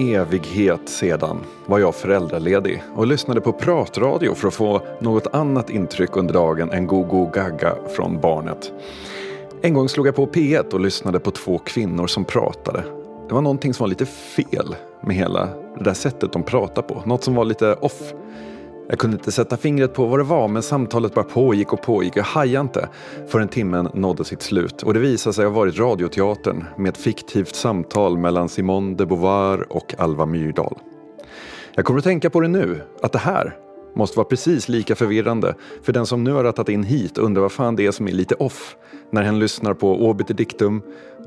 [0.00, 6.16] evighet sedan var jag föräldraledig och lyssnade på pratradio för att få något annat intryck
[6.16, 8.72] under dagen än Gogo gaga från barnet.
[9.62, 12.82] En gång slog jag på P1 och lyssnade på två kvinnor som pratade.
[13.28, 17.02] Det var någonting som var lite fel med hela det där sättet de pratade på.
[17.06, 18.12] Något som var lite off.
[18.90, 22.16] Jag kunde inte sätta fingret på vad det var men samtalet bara pågick och pågick.
[22.16, 22.88] Jag hajade inte
[23.28, 24.82] förrän timmen nådde sitt slut.
[24.82, 29.72] Och det visade sig ha varit Radioteatern med ett fiktivt samtal mellan Simone de Beauvoir
[29.72, 30.78] och Alva Myrdal.
[31.74, 33.56] Jag kommer att tänka på det nu, att det här
[33.94, 37.52] måste vara precis lika förvirrande för den som nu har rattat in hit undrar vad
[37.52, 38.76] fan det är som är lite off
[39.12, 40.82] när hen lyssnar på Obiter Dictum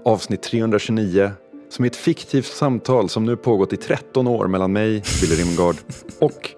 [0.05, 1.31] avsnitt 329
[1.69, 5.75] som är ett fiktivt samtal som nu pågått i 13 år mellan mig, Billy Rimgard
[6.19, 6.55] och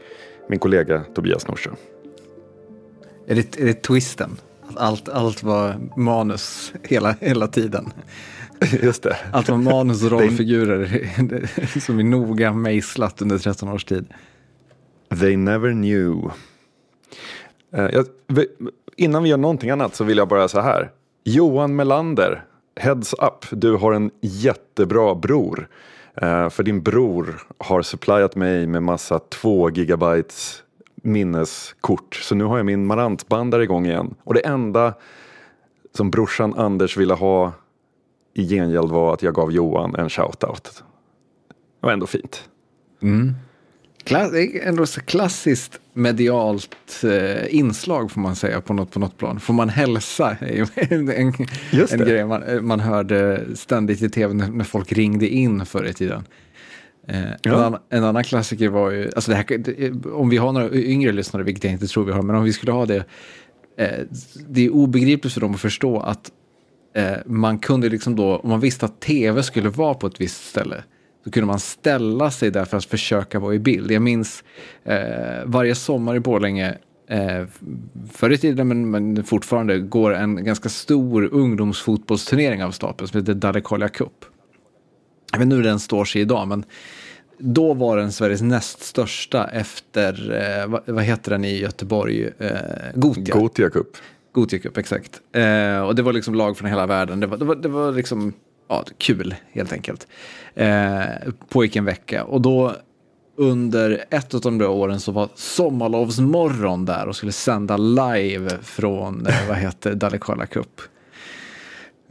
[0.48, 1.72] min kollega Tobias Norsjö.
[3.28, 4.38] Är det, är det twisten?
[4.70, 7.94] Att allt, allt var manus hela, hela tiden?
[8.82, 9.18] Just det.
[9.32, 14.14] Allt var manus och rollfigurer som är noga mejslat under 13 års tid.
[15.20, 16.32] They never knew.
[17.78, 18.06] Uh, jag,
[18.98, 20.92] innan vi gör någonting annat så vill jag bara så här.
[21.24, 25.70] Johan Melander, heads up, du har en jättebra bror.
[26.24, 30.64] Uh, för din bror har supplyat mig med massa 2 gigabytes
[30.96, 32.16] minneskort.
[32.16, 34.16] Så nu har jag min Marantbandare igång igen.
[34.24, 34.94] Och det enda
[35.94, 37.54] som brorsan Anders ville ha
[38.34, 40.84] i gengäld var att jag gav Johan en shoutout.
[41.82, 42.50] Det var ändå fint.
[43.02, 43.34] Mm.
[44.06, 49.40] Klass, ändå så klassiskt medialt eh, inslag får man säga på något, på något plan.
[49.40, 50.38] Får man hälsa?
[50.42, 51.34] en, en,
[51.90, 55.94] en grej man, man hörde ständigt i tv när, när folk ringde in förr i
[55.94, 56.24] tiden.
[57.08, 57.52] Eh, ja.
[57.52, 60.72] en, annan, en, annan, klassiker var ju, alltså det här, det, om vi har några
[60.72, 63.06] yngre lyssnare, vilket jag inte tror vi har, men om vi skulle ha det,
[63.78, 64.00] eh,
[64.48, 66.32] det är obegripligt för dem att förstå att
[66.96, 70.50] eh, man kunde liksom då, om man visste att tv skulle vara på ett visst
[70.50, 70.84] ställe,
[71.26, 73.92] så kunde man ställa sig där för att försöka vara i bild.
[73.92, 74.44] Jag minns
[74.84, 74.98] eh,
[75.46, 76.78] varje sommar i Borlänge
[77.08, 77.44] eh,
[78.12, 83.34] förr i tiden, men, men, fortfarande, går en ganska stor ungdomsfotbollsturnering av stapeln som heter
[83.34, 84.26] Dalekolia Cup.
[85.32, 86.64] Jag vet inte hur den står sig idag, men
[87.38, 92.52] då var den Sveriges näst största efter, eh, vad, vad, heter den i Göteborg, eh,
[92.96, 93.36] Gotia.
[93.36, 93.98] Gotia Cup.
[94.32, 95.22] Gotia Cup, exakt.
[95.32, 97.20] Eh, och det var liksom lag från hela världen.
[97.20, 98.34] Det var, det var, det var liksom
[98.68, 100.08] ja, kul helt enkelt.
[100.56, 101.04] Eh,
[101.50, 102.76] pågick en vecka och då
[103.38, 109.26] under ett av de där åren så var Sommarlovsmorgon där och skulle sända live från,
[109.28, 110.82] eh, vad heter Dalekola Cup.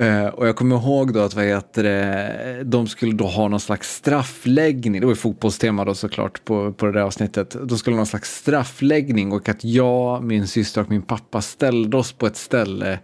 [0.02, 3.60] Uh, och jag kommer ihåg då att vad heter det, de skulle då ha någon
[3.60, 7.56] slags straffläggning, det var ju fotbollstema då såklart på, på det där avsnittet.
[7.62, 11.96] De skulle ha någon slags straffläggning och att jag, min syster och min pappa ställde
[11.96, 12.98] oss på ett ställe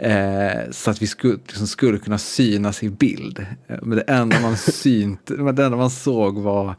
[0.00, 3.46] Eh, så att vi skulle, liksom, skulle kunna synas i bild.
[3.68, 6.74] Eh, men det enda man synt, men det enda man såg var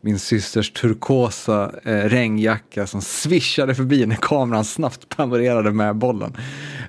[0.00, 6.32] min systers turkosa eh, regnjacka som swishade förbi när kameran snabbt panorerade med bollen.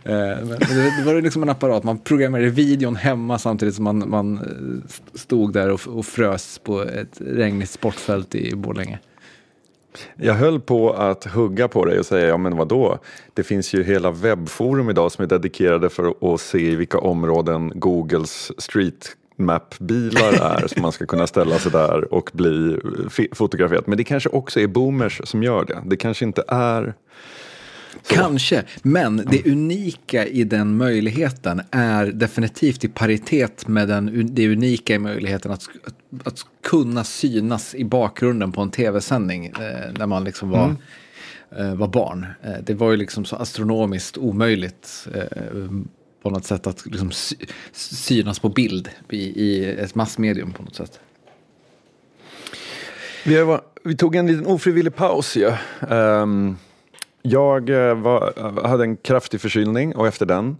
[0.03, 4.09] Eh, men det, det, var liksom en apparat, man programmerade videon hemma samtidigt som man,
[4.09, 8.99] man eh, stod där och, och frös på ett regnigt sportfält i Borlänge.
[10.15, 12.99] Jag höll på att hugga på dig och säga, ja men vadå?
[13.33, 17.71] Det finns ju hela webbforum idag som är dedikerade för att se i vilka områden
[17.75, 22.79] Googles street map-bilar är som man ska kunna ställa sig där och bli
[23.31, 23.83] fotograferad.
[23.87, 25.81] Men det kanske också är boomers som gör det.
[25.85, 26.93] Det kanske inte är
[27.91, 28.13] så.
[28.13, 34.95] Kanske, men det unika i den möjligheten är definitivt i paritet med den, det unika
[34.95, 35.69] i möjligheten att,
[36.23, 40.77] att kunna synas i bakgrunden på en tv-sändning eh, när man liksom var, mm.
[41.57, 42.25] eh, var barn.
[42.43, 45.67] Eh, det var ju liksom så astronomiskt omöjligt eh,
[46.21, 47.35] på något sätt att liksom sy
[47.71, 50.99] synas på bild i, i ett massmedium på något sätt.
[53.25, 55.41] Vi, var, vi tog en liten ofrivillig paus ju.
[55.41, 56.21] Ja.
[56.21, 56.57] Um
[57.29, 58.33] jag eh, var,
[58.67, 60.57] hade en kraftig förkylning och efter den,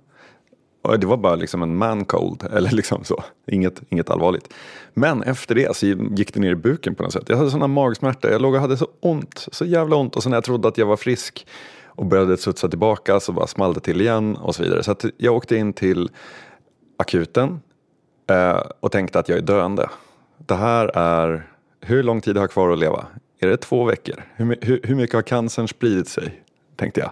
[0.81, 4.53] och det var bara liksom en man cold, eller liksom så, inget, inget allvarligt.
[4.93, 7.23] Men efter det så gick det ner i buken på något sätt.
[7.27, 10.15] Jag hade sådana magsmärtor, jag låg och hade så ont, så jävla ont.
[10.15, 11.47] Och sen när jag trodde att jag var frisk
[11.85, 14.83] och började studsa tillbaka så bara small det till igen och så vidare.
[14.83, 16.09] Så att jag åkte in till
[16.97, 17.59] akuten
[18.29, 19.89] eh, och tänkte att jag är döende.
[20.37, 21.47] Det här är,
[21.81, 23.05] hur lång tid har jag kvar att leva?
[23.39, 24.23] Är det två veckor?
[24.35, 26.43] Hur, hur, hur mycket har cancern spridit sig?
[26.77, 27.12] Tänkte jag.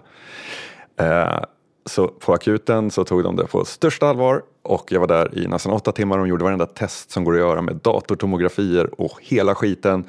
[1.06, 1.40] Eh,
[1.86, 5.46] så på akuten så tog de det på största allvar och jag var där i
[5.46, 9.54] nästan åtta timmar och gjorde varenda test som går att göra med datortomografier och hela
[9.54, 10.04] skiten.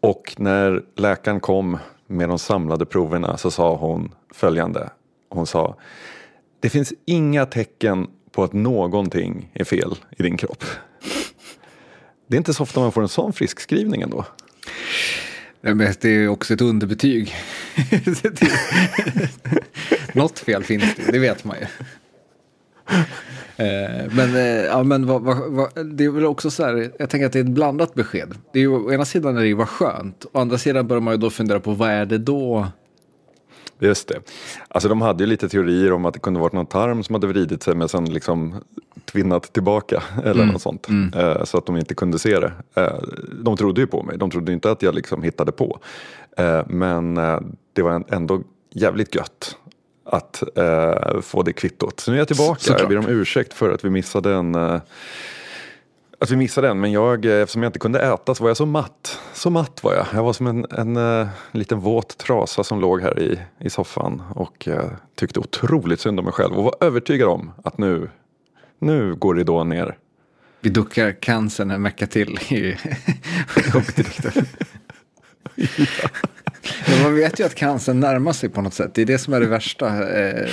[0.00, 4.90] Och när läkaren kom med de samlade proverna så sa hon följande.
[5.30, 5.76] Hon sa
[6.60, 10.64] Det finns inga tecken på att någonting är fel i din kropp.
[12.26, 14.24] Det är inte så ofta man får en sån friskskrivning ändå.
[15.60, 17.34] Men det är också ett underbetyg.
[20.12, 21.66] Något fel finns det, det vet man ju.
[23.56, 27.10] Eh, men, eh, ja, men vad, vad, vad, det är väl också så här, jag
[27.10, 28.34] tänker att det är ett blandat besked.
[28.52, 31.00] Det är ju, å ena sidan är det ju vad skönt, å andra sidan börjar
[31.00, 32.66] man ju då fundera på vad är det då
[33.78, 34.20] Just det.
[34.68, 37.26] Alltså de hade ju lite teorier om att det kunde varit någon tarm som hade
[37.26, 38.54] vridit sig men sen liksom
[39.04, 40.48] tvinnat tillbaka eller mm.
[40.48, 40.88] något sånt.
[40.88, 41.12] Mm.
[41.20, 42.52] Eh, så att de inte kunde se det.
[42.74, 42.98] Eh,
[43.32, 45.78] de trodde ju på mig, de trodde inte att jag liksom hittade på.
[46.36, 47.14] Eh, men
[47.72, 49.56] det var ändå jävligt gött
[50.04, 50.42] att
[51.22, 52.00] få det kvittot.
[52.00, 52.80] Så nu är jag tillbaka, Såklart.
[52.80, 54.80] jag ber om ursäkt för att vi missade en
[56.20, 58.56] att vi missade den, men jag, eh, eftersom jag inte kunde äta så var jag
[58.56, 59.20] så matt.
[59.32, 60.06] Så matt var jag.
[60.12, 63.70] Jag var som en, en, en eh, liten våt trasa som låg här i, i
[63.70, 64.80] soffan och uh,
[65.14, 68.10] tyckte otroligt synd om mig själv och var övertygad om att nu,
[68.78, 69.96] nu går ridån ner.
[70.60, 72.76] Vi duckar cancern en vecka till i
[73.72, 73.82] ja.
[76.88, 78.94] Men man vet ju att cancern närmar sig på något sätt.
[78.94, 80.18] Det är det som är det värsta.
[80.18, 80.48] Eh,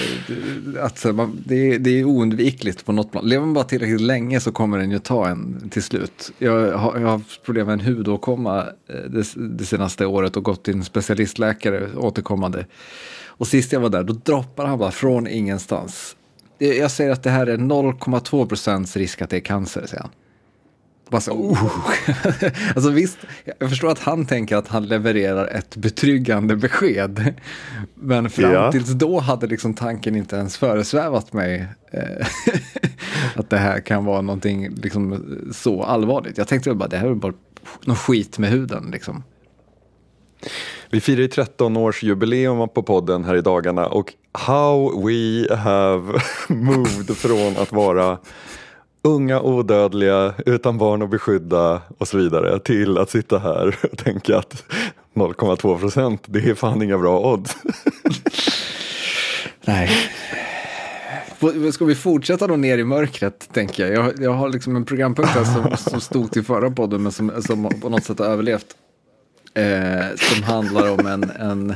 [0.79, 3.25] att man, det, är, det är oundvikligt på något plan.
[3.25, 6.31] Lever man bara tillräckligt länge så kommer den ju ta en till slut.
[6.37, 8.59] Jag har, jag har haft problem med en hudåkomma
[8.89, 12.65] eh, det, det senaste året och gått till en specialistläkare återkommande.
[13.37, 16.15] Och sist jag var där, då droppar han bara från ingenstans.
[16.57, 20.11] Jag säger att det här är 0,2 procents risk att det är cancer, säger han.
[21.09, 21.91] Bara så, oh.
[22.75, 23.17] alltså visst,
[23.59, 27.33] jag förstår att han tänker att han levererar ett betryggande besked.
[27.95, 28.71] Men fram ja.
[28.71, 32.27] tills då hade liksom tanken inte ens föresvävat mig eh,
[33.35, 36.37] att det här kan vara någonting liksom så allvarligt.
[36.37, 37.33] Jag tänkte bara, det här är bara
[37.85, 39.23] något skit med huden liksom.
[40.89, 46.19] Vi firar ju 13-årsjubileum på podden här i dagarna och how we have
[46.49, 48.17] moved från att vara
[49.05, 54.37] unga odödliga, utan barn att beskydda och så vidare till att sitta här och tänka
[54.37, 54.63] att
[55.13, 57.57] 0,2 procent, det är fan inga bra odds.
[59.65, 59.91] Nej.
[61.73, 64.05] Ska vi fortsätta då ner i mörkret, tänker jag.
[64.05, 67.31] Jag, jag har liksom en programpunkt här som, som stod till förra podden, men som,
[67.41, 68.67] som på något sätt har överlevt.
[69.53, 71.75] Eh, som handlar om en, en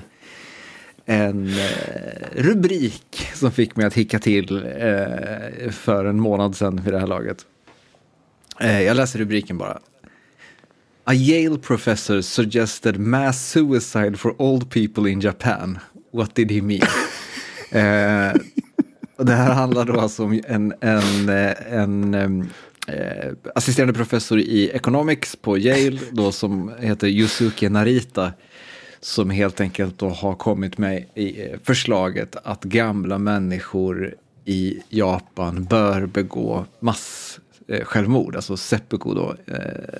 [1.09, 6.94] en eh, rubrik som fick mig att hicka till eh, för en månad sedan vid
[6.94, 7.45] det här laget.
[8.59, 9.79] Eh, jag läser rubriken bara.
[11.03, 15.79] A Yale professor suggested mass suicide for old people in Japan.
[16.13, 16.81] What did he mean?
[17.71, 18.41] eh,
[19.17, 22.50] och det här handlar då alltså om en, en, en, en
[22.88, 28.33] eh, assisterande professor i economics på Yale då som heter Yusuke Narita
[29.01, 34.16] som helt enkelt då har kommit med i eh, förslaget att gamla människor
[34.46, 39.36] i Japan bör begå mass eh, självmord, alltså seppuku då.
[39.48, 40.00] Eh.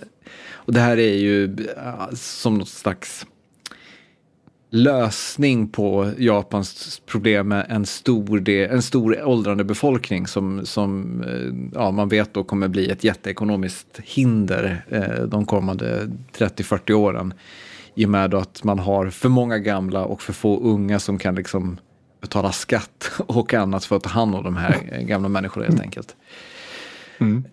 [0.52, 1.58] Och det här är ju
[2.14, 3.26] som något slags
[4.72, 11.24] lösning på Japans problem med en stor, del, en stor åldrande befolkning som, som
[11.74, 14.86] ja, man vet då kommer bli ett jätteekonomiskt hinder
[15.28, 17.34] de kommande 30-40 åren.
[17.96, 21.36] I och med att man har för många gamla och för få unga som kan
[21.36, 21.80] liksom
[22.22, 26.16] betala skatt och annat för att ta hand om de här gamla människorna helt enkelt.
[27.18, 27.44] Mm.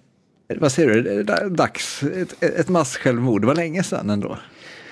[0.56, 4.38] Vad säger du, dags, ett, ett masssjälvmord, det var länge sedan ändå.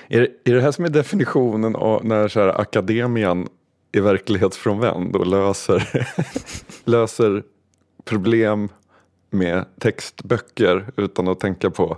[0.07, 3.47] Är det, är det här som är definitionen av när så här, akademian
[3.91, 6.07] är verklighetsfrånvänd och löser,
[6.85, 7.43] löser
[8.05, 8.69] problem
[9.29, 11.97] med textböcker utan att tänka på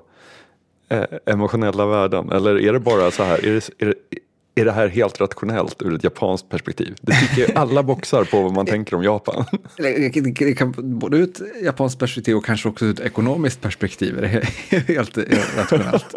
[1.26, 2.32] emotionella värden?
[2.32, 3.96] Eller är det bara så här, är det, är, det,
[4.62, 6.96] är det här helt rationellt ur ett japanskt perspektiv?
[7.02, 9.46] Det tycker alla boxar på vad man tänker om Japan.
[9.78, 14.22] Det kan både ur ett japanskt perspektiv och kanske också ur ett ekonomiskt perspektiv är
[14.22, 14.28] det
[14.94, 15.18] helt
[15.58, 16.14] rationellt.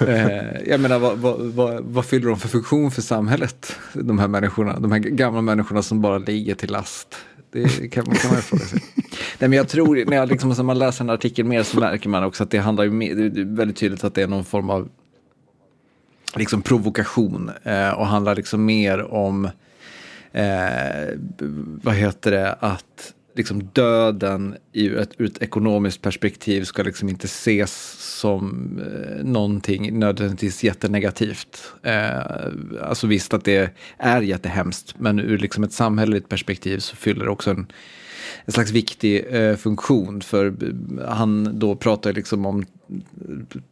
[0.00, 3.76] eh, jag menar, vad, vad, vad, vad, fyller de för funktion för samhället?
[3.92, 7.16] De här människorna, de här gamla människorna som bara ligger till last.
[7.52, 8.82] Det kan, kan man ju fråga sig.
[9.38, 12.08] Nej, men jag tror, när, jag liksom, när man läser en artikel mer så märker
[12.08, 12.90] man också att det handlar ju
[13.30, 14.88] det är väldigt tydligt att det är någon form av
[16.36, 19.44] liksom provokation eh, och handlar liksom mer om,
[20.32, 21.18] eh,
[21.82, 27.24] vad heter det, att liksom döden ur ett, ur ett ekonomiskt perspektiv ska liksom inte
[27.24, 31.72] ses som eh, någonting nödvändigtvis jättenegativt.
[31.82, 32.18] Eh,
[32.82, 37.30] alltså visst att det är jättehemskt, men ur liksom ett samhälleligt perspektiv så fyller det
[37.30, 37.66] också en,
[38.44, 40.20] en slags viktig eh, funktion.
[40.20, 42.66] För eh, han då pratar liksom om eh,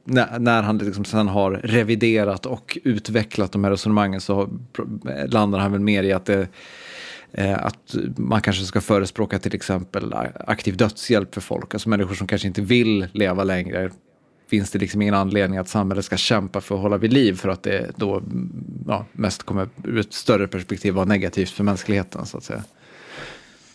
[0.05, 4.49] när, när han liksom sen har reviderat och utvecklat de här resonemangen så
[5.27, 6.47] landar han väl mer i att det eh,
[7.57, 10.15] att man kanske ska förespråka till exempel
[10.47, 13.91] aktiv dödshjälp för folk, alltså människor som kanske inte vill leva längre.
[14.51, 17.49] Finns det liksom ingen anledning att samhället ska kämpa för att hålla vid liv för
[17.49, 18.23] att det då
[18.87, 22.63] ja, mest kommer ur ett större perspektiv vara negativt för mänskligheten så att säga.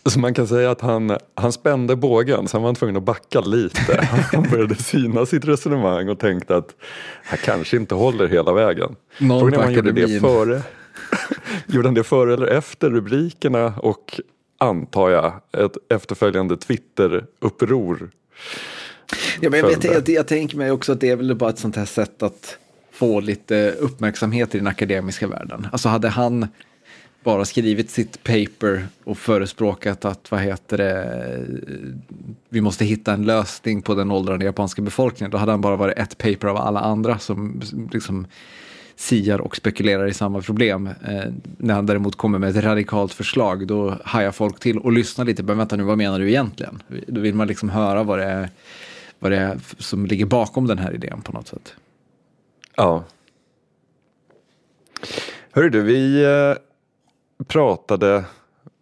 [0.05, 4.07] Så man kan säga att han, han spände bågen han var tvungen att backa lite.
[4.33, 6.75] Han började syna sitt resonemang och tänkte att
[7.23, 8.95] han kanske inte håller hela vägen.
[9.17, 10.61] Någon Frågan är om han gjorde det före.
[11.67, 14.19] gjorde han det före eller efter rubrikerna och
[14.57, 18.11] antar jag ett efterföljande Twitter-uppror.
[19.41, 21.59] Ja, men jag, vet, jag, jag tänker mig också att det är väl bara ett
[21.59, 22.57] sånt här sätt att
[22.91, 25.67] få lite uppmärksamhet i den akademiska världen.
[25.71, 26.47] Alltså hade han
[27.23, 31.45] bara skrivit sitt paper och förespråkat att, vad heter det,
[32.49, 35.97] vi måste hitta en lösning på den åldrande japanska befolkningen, då hade han bara varit
[35.97, 38.27] ett paper av alla andra som liksom
[38.95, 40.87] siar och spekulerar i samma problem.
[40.87, 41.23] Eh,
[41.57, 45.43] när han däremot kommer med ett radikalt förslag, då hajar folk till och lyssnar lite.
[45.43, 46.83] Men vänta nu, vad menar du egentligen?
[47.07, 48.49] Då vill man liksom höra vad det är,
[49.19, 51.73] vad det är som ligger bakom den här idén på något sätt.
[52.75, 53.03] Ja.
[55.51, 56.55] Hörru du, vi eh,
[57.47, 58.23] pratade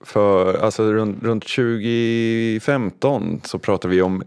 [0.03, 4.23] för, alltså runt, runt 2015 så pratade vi om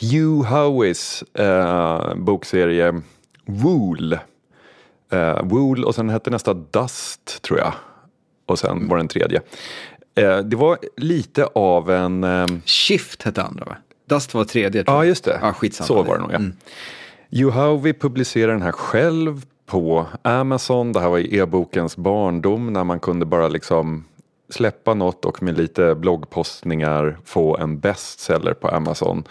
[0.00, 3.02] Hugh Howies eh, bokserie
[3.44, 4.18] Wool.
[5.12, 7.72] Eh, Wool och sen hette nästa Dust tror jag.
[8.46, 9.40] Och sen var den tredje.
[10.14, 12.24] Eh, det var lite av en...
[12.24, 13.76] Eh, Shift hette andra va?
[14.08, 14.84] Dust var tredje.
[14.84, 15.08] tror ja, jag.
[15.08, 15.38] just det.
[15.42, 15.86] Ja, skitsamma.
[15.86, 16.36] Så var det nog ja.
[16.36, 17.50] Mm.
[17.52, 20.92] Howey publicerade den här själv på Amazon.
[20.92, 24.04] Det här var i e-bokens barndom när man kunde bara liksom
[24.50, 29.24] släppa något och med lite bloggpostningar få en bestseller på Amazon.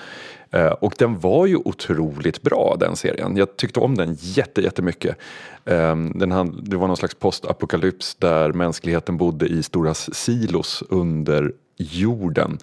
[0.51, 3.37] Eh, och den var ju otroligt bra den serien.
[3.37, 5.17] Jag tyckte om den jätte, jättemycket.
[5.65, 11.53] Ehm, den hand, det var någon slags postapokalyps där mänskligheten bodde i stora silos under
[11.77, 12.57] jorden.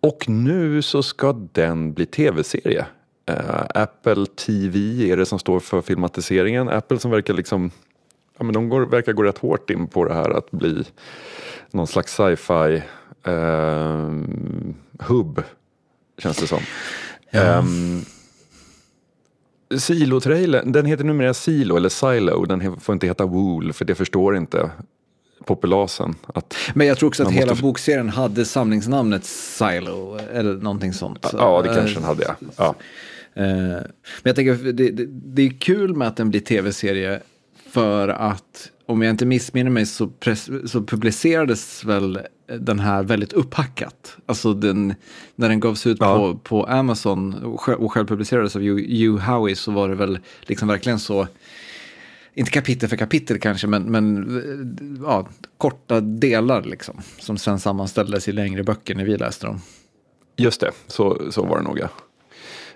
[0.00, 2.86] Och nu så ska den bli tv-serie.
[3.26, 6.68] Eh, Apple TV är det som står för filmatiseringen.
[6.68, 7.70] Apple som verkar liksom
[8.40, 10.84] Ja, men de går, verkar gå rätt hårt in på det här att bli
[11.70, 12.82] någon slags sci-fi
[13.24, 14.10] eh,
[14.98, 15.42] hubb,
[16.18, 16.60] känns det som.
[17.32, 18.04] Um,
[19.78, 24.36] Silo-trailern, den heter numera Silo eller Silo, den får inte heta Wool för det förstår
[24.36, 24.70] inte
[25.44, 26.14] populasen.
[26.34, 31.26] Att, Men jag tror också att hela bokserien hade samlingsnamnet Silo eller någonting sånt.
[31.32, 32.34] ja, det Eh, kanske den hade ja.
[32.56, 32.74] ja.
[33.34, 33.84] Eh, Men
[34.22, 37.20] jag tänker, det, det, det är kul med att den blir tv-serie
[37.70, 42.18] för att om jag inte missminner mig så, press, så publicerades väl
[42.58, 44.16] den här väldigt upphackat.
[44.26, 44.94] Alltså den,
[45.34, 46.16] när den gavs ut Ja.
[46.16, 50.18] på, på Amazon och själv, och själv publicerades av Hugh Howey så var det väl
[50.40, 51.26] liksom verkligen så,
[52.34, 55.28] inte kapitel för kapitel kanske, men, men ja,
[55.58, 57.00] korta delar liksom.
[57.18, 59.60] Som sen sammanställdes i längre böcker när vi läste dem.
[60.36, 61.88] Just det, så, så var det nog ja.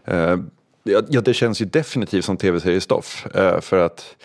[0.04, 0.38] Eh,
[0.82, 3.26] ja, ja, det känns ju definitivt som tv-seriestoff.
[3.34, 4.16] eh, för att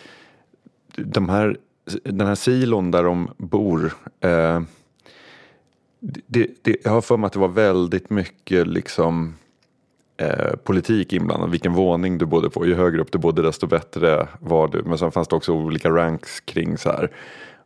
[0.96, 1.56] de här,
[2.04, 3.92] den här silon där de bor.
[4.20, 4.60] eh,
[6.00, 9.34] det, det, jag har för mig att det var väldigt mycket liksom
[10.16, 11.50] eh, politik inblandad.
[11.50, 12.66] Vilken våning du bodde på.
[12.66, 14.82] Ju högre upp du bodde desto bättre var du.
[14.82, 17.10] Men sen fanns det också olika ranks kring så här.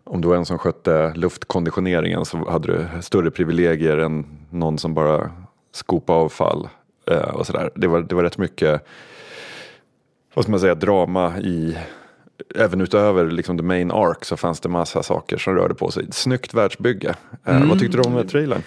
[0.04, 4.94] Om du var en som skötte luftkonditioneringen så hade du större privilegier än någon som
[4.94, 5.30] bara
[5.73, 6.68] skopade avfall.
[7.06, 7.71] Eh, och så där.
[7.75, 8.87] Det, var, det var rätt mycket
[10.35, 11.76] vad ska man säga, drama i
[12.54, 16.06] Även utöver liksom the main arc så fanns det massa saker som rörde på sig.
[16.12, 17.14] Snyggt världsbygge.
[17.44, 18.62] Eh, Vad tyckte du om trailern?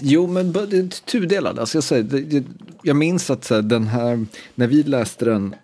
[0.00, 1.58] Jo, men b- det är tudelad.
[1.58, 2.42] Alltså jag, säger,
[2.82, 5.54] jag minns att så här, den här, när vi läste den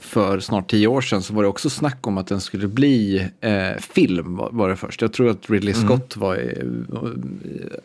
[0.00, 3.28] för snart tio år sedan så var det också snack om att den skulle bli
[3.40, 5.02] eh, film var, var det först.
[5.02, 6.62] Jag tror att Ridley Scott var eh,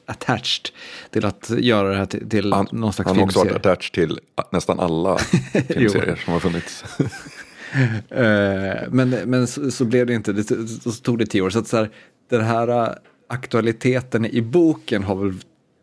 [0.05, 0.69] attached
[1.09, 3.53] till att göra det här till, till Han, någon slags han har också filmserie.
[3.53, 4.19] varit attached till
[4.51, 5.17] nästan alla
[5.67, 6.83] filmserier som har funnits.
[8.09, 11.49] Eh, men men så, så blev det inte, det, så tog det tio år.
[11.49, 11.89] Så att så här,
[12.29, 12.89] den här eh,
[13.27, 15.33] aktualiteten i boken har väl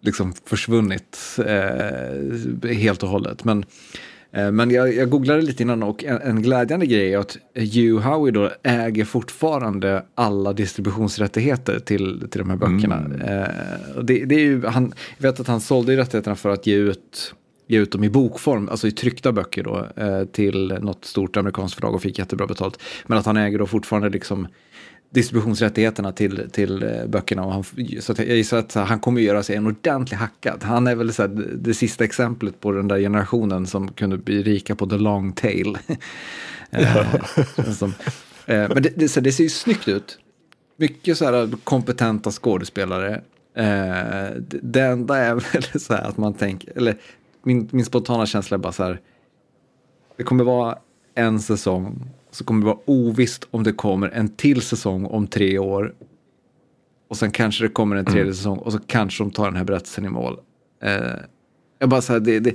[0.00, 3.44] liksom försvunnit eh, helt och hållet.
[3.44, 3.64] Men,
[4.32, 8.08] eh, men jag, jag googlade lite innan och en, en glädjande grej är att Hugh
[8.08, 12.96] Howey då äger fortfarande alla distributionsrättigheter till, till de här böckerna.
[13.24, 16.66] Eh, och det, det är ju, han, jag vet att han sålde rättigheterna för att
[16.66, 17.34] ge ut
[17.70, 21.74] ge ut dem i bokform, alltså i tryckta böcker då, eh, till något stort amerikanskt
[21.74, 22.82] förlag och fick jättebra betalt.
[23.06, 24.48] Men att han äger då fortfarande liksom
[25.10, 27.44] distributionsrättigheterna till, till eh, böckerna.
[27.44, 27.64] Och han,
[28.00, 30.62] så att jag gissar att han kommer göra sig en ordentlig hackad.
[30.62, 34.42] Han är väl så här, det, sista exemplet på den där generationen som kunde bli
[34.42, 35.78] rika på the long tail.
[36.72, 37.06] Eh,
[37.72, 37.94] som,
[38.46, 40.18] eh, men det, det, så det ser ju snyggt ut.
[40.76, 43.20] mycket så här kompetenta skådespelare.
[43.54, 46.96] Eh, det enda är väl så här att man tänker, eller
[47.42, 49.00] min, min spontana känsla är bara så här.
[50.16, 50.78] Det kommer vara
[51.14, 55.58] en säsong, så kommer det vara ovisst om det kommer en till säsong om tre
[55.58, 55.94] år.
[57.08, 59.64] Och sen kanske det kommer en tredje säsong och så kanske de tar den här
[59.64, 60.40] berättelsen i mål.
[60.82, 61.14] Eh,
[61.78, 62.54] jag bara så här, det, det,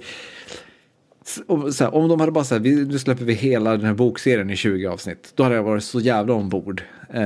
[1.47, 4.49] och så här, om de hade bara sagt, nu släpper vi hela den här bokserien
[4.49, 6.83] i 20 avsnitt, då hade jag varit så jävla ombord.
[7.09, 7.23] Eh,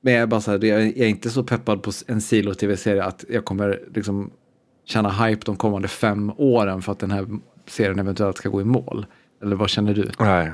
[0.00, 3.24] Men jag är bara så här, jag är inte så peppad på en silo-tv-serie att
[3.28, 4.30] jag kommer liksom
[4.86, 7.26] tjäna hype de kommande fem åren för att den här
[7.66, 9.06] serien eventuellt ska gå i mål.
[9.42, 10.10] Eller vad känner du?
[10.18, 10.52] Nej.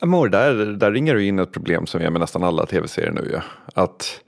[0.00, 3.30] Amor, där, där ringer du in ett problem som är med nästan alla tv-serier nu.
[3.32, 3.42] Ja.
[3.82, 4.20] Att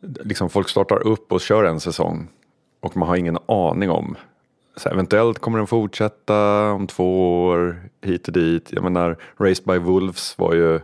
[0.00, 2.28] liksom folk startar upp och kör en säsong
[2.80, 4.16] och man har ingen aning om.
[4.76, 8.72] Så eventuellt kommer den fortsätta om två år hit och dit.
[8.72, 10.80] Jag menar, Raised by Wolves var ju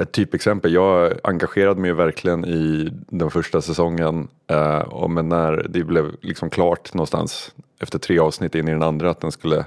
[0.00, 0.72] ett typexempel.
[0.72, 4.28] Jag engagerade mig verkligen i den första säsongen.
[4.46, 8.82] Eh, och men när det blev liksom klart någonstans efter tre avsnitt in i den
[8.82, 9.64] andra att den skulle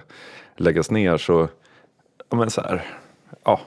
[0.57, 1.47] läggas ner så
[2.29, 2.85] ja, men så här,
[3.43, 3.59] ja.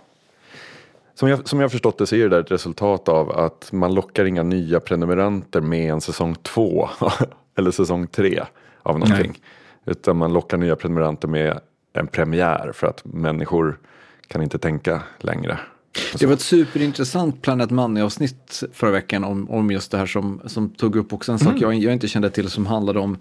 [1.14, 3.95] Som jag, som jag förstått det så är det där ett resultat av att man
[3.95, 6.88] lockar inga nya prenumeranter med en säsong två
[7.57, 8.42] eller säsong tre
[8.83, 9.40] av någonting.
[9.85, 11.61] Utan man lockar nya prenumeranter med
[11.92, 13.78] en premiär för att människor
[14.26, 15.59] kan inte tänka längre.
[16.18, 20.70] Det var ett superintressant Planet Money-avsnitt förra veckan om, om just det här som, som
[20.70, 23.18] tog upp också en sak jag, jag inte kände till som handlade om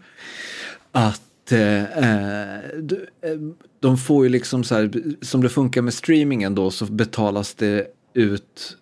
[0.91, 3.37] att eh, eh, de, eh,
[3.79, 7.87] de får ju liksom så här, som det funkar med streamingen då så betalas det
[8.13, 8.77] ut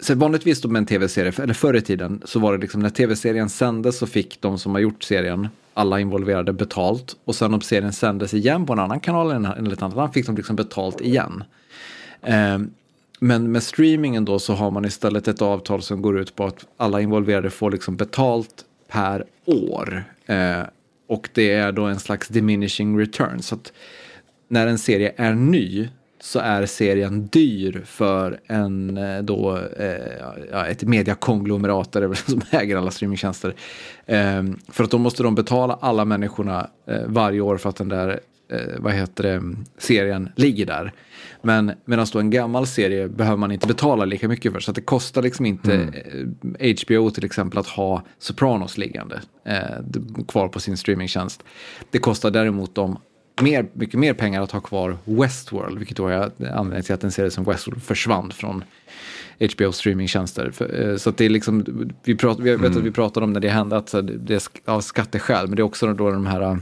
[0.00, 2.90] så vanligtvis då med en tv-serie, eller förr i tiden, så var det liksom när
[2.90, 7.16] tv-serien sändes så fick de som har gjort serien, alla involverade, betalt.
[7.24, 10.26] Och sen om serien sändes igen på en annan kanal eller ett annat land fick
[10.26, 11.44] de liksom betalt igen.
[12.22, 12.70] Ehm,
[13.18, 16.66] men med streamingen då så har man istället ett avtal som går ut på att
[16.76, 20.04] alla involverade får liksom betalt per år.
[20.26, 20.66] Ehm,
[21.06, 23.42] och det är då en slags diminishing return.
[23.42, 23.72] Så att
[24.48, 25.88] när en serie är ny
[26.22, 33.54] så är serien dyr för en eh, då, eh, ett mediakonglomerat som äger alla streamingtjänster.
[34.06, 37.88] Eh, för att då måste de betala alla människorna eh, varje år för att den
[37.88, 38.20] där
[38.52, 39.42] eh, vad heter det,
[39.78, 40.92] serien ligger där.
[41.42, 44.60] Men medan då en gammal serie behöver man inte betala lika mycket för.
[44.60, 45.74] Så att det kostar liksom inte
[46.58, 51.42] eh, HBO till exempel att ha Sopranos liggande eh, kvar på sin streamingtjänst.
[51.90, 52.98] Det kostar däremot dem
[53.40, 57.12] mer, mycket mer pengar att ha kvar Westworld, vilket då är anledningen till att en
[57.12, 58.64] serie som Westworld försvann från
[59.56, 60.52] HBO streamingtjänster.
[60.80, 61.64] Eh, Så det är liksom,
[62.04, 64.80] vi, prat, vi vet att vi pratade om när det hände att det är av
[64.80, 66.56] skatteskäl, men det är också då de här eh,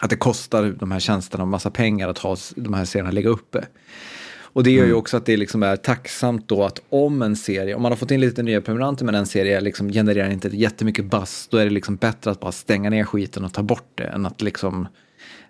[0.00, 3.64] att det kostar de här tjänsterna massa pengar att ha de här serierna ligga uppe.
[4.52, 7.74] Och det gör ju också att det liksom är tacksamt då att om en serie,
[7.74, 11.04] om man har fått in lite nya prenumeranter men en serie liksom genererar inte jättemycket
[11.04, 14.04] buzz, då är det liksom bättre att bara stänga ner skiten och ta bort det
[14.04, 14.88] än att liksom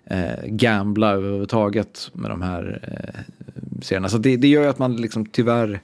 [0.05, 3.33] eh, gambla överhuvudtaget med de här eh,
[3.81, 4.09] serierna.
[4.09, 5.81] Så det, det gör ju att man liksom tyvärr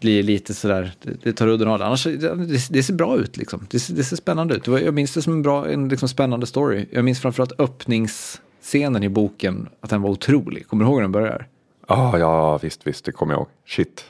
[0.00, 1.86] blir lite sådär, det, tar udden av det.
[1.86, 3.66] Annars, det, det ser bra ut liksom.
[3.70, 4.66] Det, ser- det ser spännande ut.
[4.66, 6.86] Jag minns det som en bra, en liksom spännande story.
[6.90, 10.66] Jag minns framförallt öppningsscenen i boken, att den var otrolig.
[10.68, 11.46] Kommer du ihåg hur den börjar?
[11.88, 13.48] Oh, ja, visst, visst, det kommer jag ihåg.
[13.66, 14.04] Shit.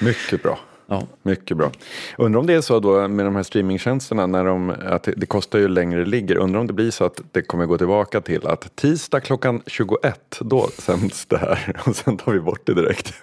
[0.00, 0.58] Mycket bra.
[0.90, 1.02] Ja.
[1.22, 1.72] Mycket bra.
[2.18, 5.58] Undrar om det är så då med de här streamingtjänsterna när de, att det, kostar
[5.58, 6.36] ju längre det ligger.
[6.36, 10.38] Undrar om det blir så att det kommer gå tillbaka till att tisdag klockan 21
[10.40, 13.14] då sänds det här och sen tar vi bort det direkt.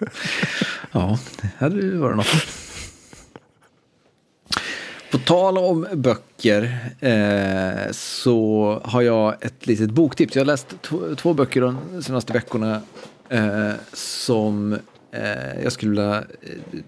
[0.92, 2.26] Ja, det hade ju varit något.
[5.10, 10.36] På tal om böcker eh, så har jag ett litet boktips.
[10.36, 10.74] Jag har läst
[11.16, 12.80] två, böcker de senaste veckorna
[13.28, 14.78] eh, som
[15.62, 16.24] jag skulle vilja eh,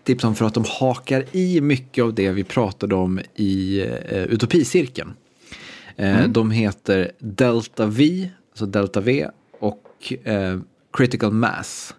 [0.04, 4.22] tipsa om för att de hakar i mycket av det vi pratade om i eh,
[4.22, 5.12] Utopicirkeln.
[5.96, 9.28] Eh, De heter Delta V, alltså Delta V
[9.60, 10.58] och eh,
[10.92, 11.94] Critical Mass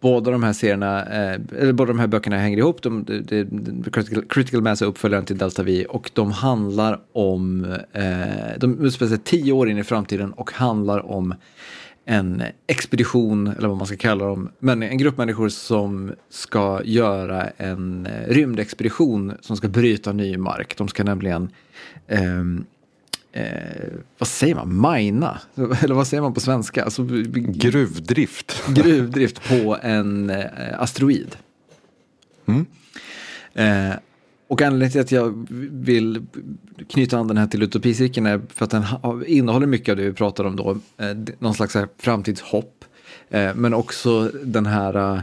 [0.00, 2.82] båda de här serierna, eh, eller båda de här böckerna hänger ihop.
[2.82, 7.64] De, de, de, Critical, Critical Mass är uppföljaren till Delta V och de handlar om,
[7.92, 11.34] eh, de utspelar sig tio år in i framtiden och handlar om
[12.10, 17.50] en expedition, eller vad man ska kalla dem, men en grupp människor som ska göra
[17.56, 20.76] en eh, rymdexpedition som ska bryta ny mark.
[20.76, 21.50] De ska nämligen
[22.08, 22.64] ehm,
[23.32, 24.80] Eh, vad säger man?
[24.80, 25.40] Mina?
[25.82, 26.84] Eller vad säger man på svenska?
[26.84, 28.62] Alltså, Gruvdrift.
[28.68, 30.46] gruvdrift på en eh,
[30.78, 31.36] asteroid.
[33.54, 33.92] Eh,
[34.50, 36.26] och anledningen till att jag vill
[36.88, 38.84] knyta an den här till utopicirkeln är för att den
[39.26, 40.70] innehåller mycket av det vi pratade om då.
[40.70, 42.84] Eh, någon slags framtidshopp.
[43.30, 45.22] Eh, men också den här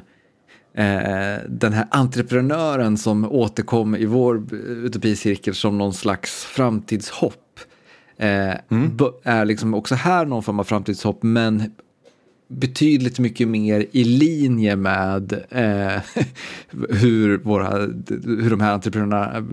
[0.74, 7.60] eh, den här entreprenören som återkom i vår utopicirkel som någon slags framtidshopp.
[8.18, 8.98] Mm.
[9.24, 11.72] Är liksom också här någon form av framtidshopp men
[12.48, 16.02] betydligt mycket mer i linje med eh,
[16.90, 17.78] hur, våra,
[18.24, 19.48] hur de här entreprenörerna,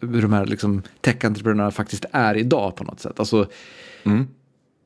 [0.00, 3.20] hur de här liksom tech-entreprenörerna faktiskt är idag på något sätt.
[3.20, 3.46] Alltså,
[4.04, 4.26] mm.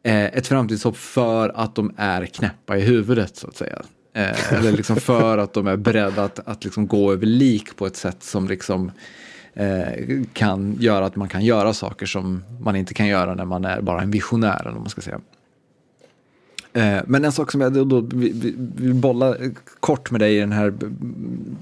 [0.02, 3.82] eh, ett framtidshopp för att de är knäppa i huvudet så att säga.
[4.12, 7.86] Eh, eller liksom för att de är beredda att, att liksom gå över lik på
[7.86, 8.90] ett sätt som liksom
[9.54, 13.64] eh, kan göra att man kan göra saker som man inte kan göra när man
[13.64, 14.66] är bara en visionär.
[14.66, 15.20] Eller man ska säga.
[16.72, 19.36] Eh, men en sak som jag då vill bolla
[19.80, 20.74] kort med dig i den här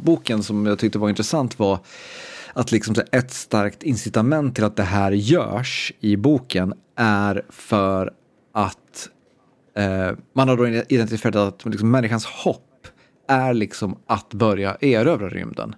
[0.03, 1.79] boken som jag tyckte var intressant var
[2.53, 8.13] att liksom ett starkt incitament till att det här görs i boken är för
[8.53, 9.09] att
[9.77, 12.63] eh, man har då identifierat att liksom människans hopp
[13.29, 15.75] är liksom att börja erövra rymden.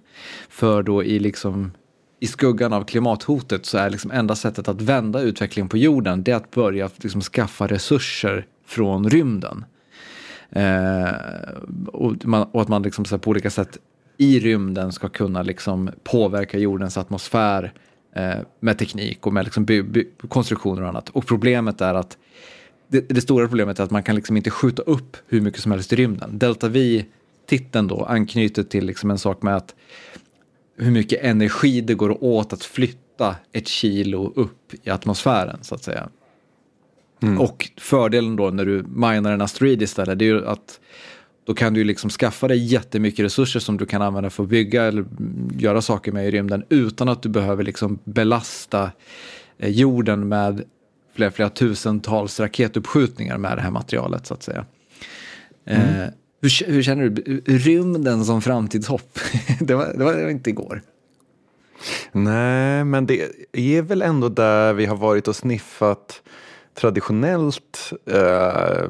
[0.49, 1.71] För då i liksom
[2.19, 6.31] i skuggan av klimathotet så är liksom enda sättet att vända utvecklingen på jorden det
[6.31, 9.65] är att börja liksom skaffa resurser från rymden.
[10.49, 11.09] Eh,
[11.87, 13.77] och, man, och, att man liksom så på olika sätt
[14.17, 17.73] i rymden ska kunna liksom påverka jordens atmosfär
[18.15, 21.09] eh, med teknik och med liksom by, by, konstruktioner och annat.
[21.09, 22.17] Och problemet är att
[22.87, 25.71] det, det, stora problemet är att man kan liksom inte skjuta upp hur mycket som
[25.71, 26.39] helst i rymden.
[26.39, 29.75] Delta V-titeln då anknyter till liksom en sak med att
[30.77, 35.83] hur mycket energi det går åt att flytta ett kilo upp i atmosfären så att
[35.83, 36.09] säga.
[37.21, 37.39] Mm.
[37.41, 40.79] Och fördelen då när du minar en asteroid istället, det är ju att
[41.45, 44.83] då kan du liksom skaffa dig jättemycket resurser som du kan använda för att bygga
[44.83, 45.05] eller
[45.57, 48.91] göra saker med i rymden utan att du behöver liksom belasta
[49.57, 50.63] eh, jorden med
[51.15, 54.65] flera, flera tusentals raketuppskjutningar med det här materialet så att säga.
[55.65, 56.01] Mm.
[56.01, 56.09] Eh,
[56.41, 59.19] hur, hur, känner du rymden som framtidshopp?
[59.59, 60.81] det, var, det var inte igår.
[62.11, 66.21] Nej, men det är väl ändå där vi har varit och sniffat
[66.79, 68.83] traditionellt eh,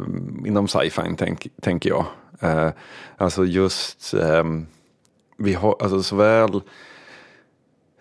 [0.45, 1.15] inom sci-fi,
[1.62, 2.06] tänker jag.
[2.39, 2.69] Eh,
[3.17, 4.43] alltså just, eh,
[5.38, 6.62] vi har alltså såväl,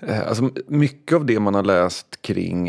[0.00, 2.68] eh, alltså mycket av det man har läst kring,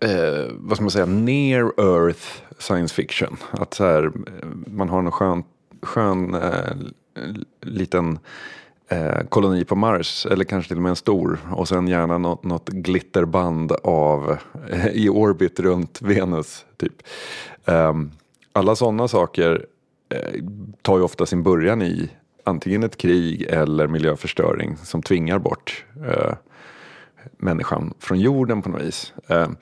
[0.00, 3.36] eh, vad ska man säga, near earth science fiction.
[3.50, 5.44] Att så här, eh, man har en skön,
[5.82, 6.76] skön eh,
[7.60, 8.18] liten
[8.90, 12.44] eh, koloni på Mars eller kanske till och med en stor och sen gärna något,
[12.44, 14.36] något glitterband av
[14.70, 16.64] eh, i orbit runt Venus.
[16.76, 17.02] typ.
[17.64, 17.94] Eh,
[18.52, 19.66] alla sådana saker
[20.08, 20.42] eh,
[20.82, 22.10] tar ju ofta sin början i
[22.44, 26.34] antingen ett krig eller miljöförstöring som tvingar bort eh,
[27.36, 29.12] människan från jorden på något vis.
[29.28, 29.56] Ehm,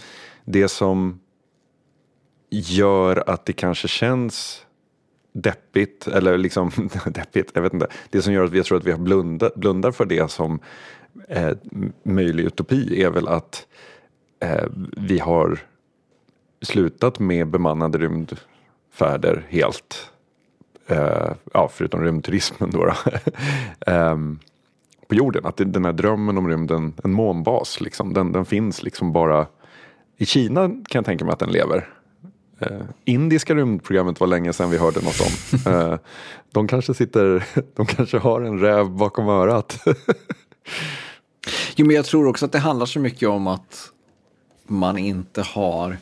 [0.44, 1.20] det som
[2.50, 4.66] gör att det kanske känns
[5.42, 6.70] deppigt, eller liksom
[7.06, 7.86] deppigt, jag vet inte.
[8.10, 10.60] Det som gör att vi tror att vi har blundar för det som
[11.28, 11.50] eh,
[12.02, 13.66] möjlig utopi är väl att
[14.40, 15.58] eh, vi har
[16.62, 20.10] slutat med bemannade rymdfärder helt.
[20.86, 22.84] Eh, ja, förutom rymdturismen då.
[22.84, 22.94] då.
[23.92, 24.38] Ehm,
[25.08, 29.12] på jorden, att den här drömmen om rymden, en månbas, liksom, den, den finns liksom
[29.12, 29.46] bara
[30.16, 31.88] i Kina kan jag tänka mig att den lever.
[32.60, 35.58] Eh, indiska rymdprogrammet var länge sedan vi hörde något om.
[35.72, 35.98] Eh,
[36.52, 37.44] de kanske sitter,
[37.76, 39.84] de kanske har en räv bakom örat.
[41.76, 43.90] jo men jag tror också att det handlar så mycket om att
[44.66, 45.96] man inte har,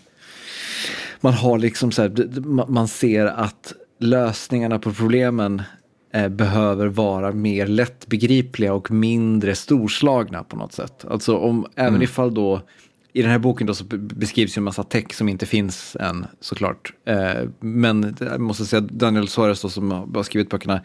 [1.20, 5.62] man har liksom så här, man ser att lösningarna på problemen
[6.12, 11.04] eh, behöver vara mer lättbegripliga och mindre storslagna på något sätt.
[11.10, 11.70] Alltså om, mm.
[11.76, 12.62] även ifall då
[13.16, 16.26] i den här boken då så beskrivs ju en massa tech som inte finns än
[16.40, 16.92] såklart.
[17.04, 20.80] Eh, men jag måste säga Daniel Suarez då, som har skrivit böckerna,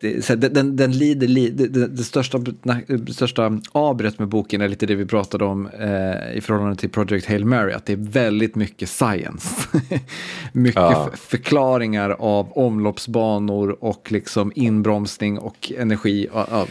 [0.00, 2.38] det, den, den, lider, det, det, största,
[2.86, 6.90] det största avbrott med boken är lite det vi pratade om eh, i förhållande till
[6.90, 9.48] Project Hail Mary, att det är väldigt mycket science.
[10.52, 11.10] mycket ja.
[11.16, 16.28] förklaringar av omloppsbanor och liksom inbromsning och energi.
[16.32, 16.68] Och, och,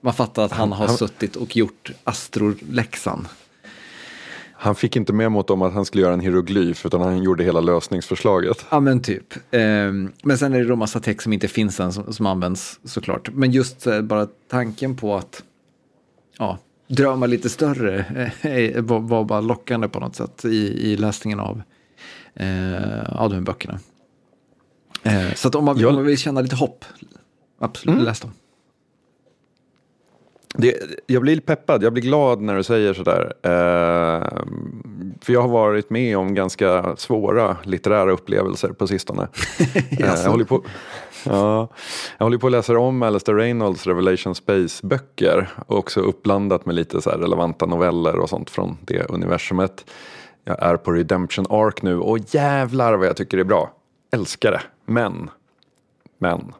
[0.00, 3.28] man fattar att han har suttit och gjort astroläxan.
[4.62, 7.44] Han fick inte med mot om att han skulle göra en hieroglyf utan han gjorde
[7.44, 8.66] hela lösningsförslaget.
[8.70, 9.34] Ja men typ.
[9.50, 12.80] Ehm, men sen är det då massa text som inte finns än som, som används
[12.84, 13.30] såklart.
[13.32, 15.42] Men just eh, bara tanken på att
[16.38, 17.98] ja, drömma lite större
[18.42, 21.62] eh, var, var, bara lockande på något sätt i, i läsningen av,
[22.34, 23.78] eh, av de här böckerna.
[25.02, 26.84] Eh, så att om man, om man vill känna lite hopp,
[27.58, 28.04] absolut, mm.
[28.04, 28.30] läs dem.
[30.54, 33.32] Det, jag blir peppad, jag blir glad när du säger sådär.
[33.42, 34.42] Eh,
[35.20, 39.22] för jag har varit med om ganska svåra litterära upplevelser på sistone.
[39.74, 40.64] eh, jag, håller på,
[41.24, 41.68] ja,
[42.18, 45.48] jag håller på att läsa om Alastair Reynolds Revelation Space-böcker.
[45.66, 49.84] Också uppblandat med lite så relevanta noveller och sånt från det universumet.
[50.44, 53.72] Jag är på Redemption Arc nu och jävlar vad jag tycker det är bra.
[54.12, 54.62] Älskar det.
[54.86, 55.30] Men,
[56.18, 56.52] men,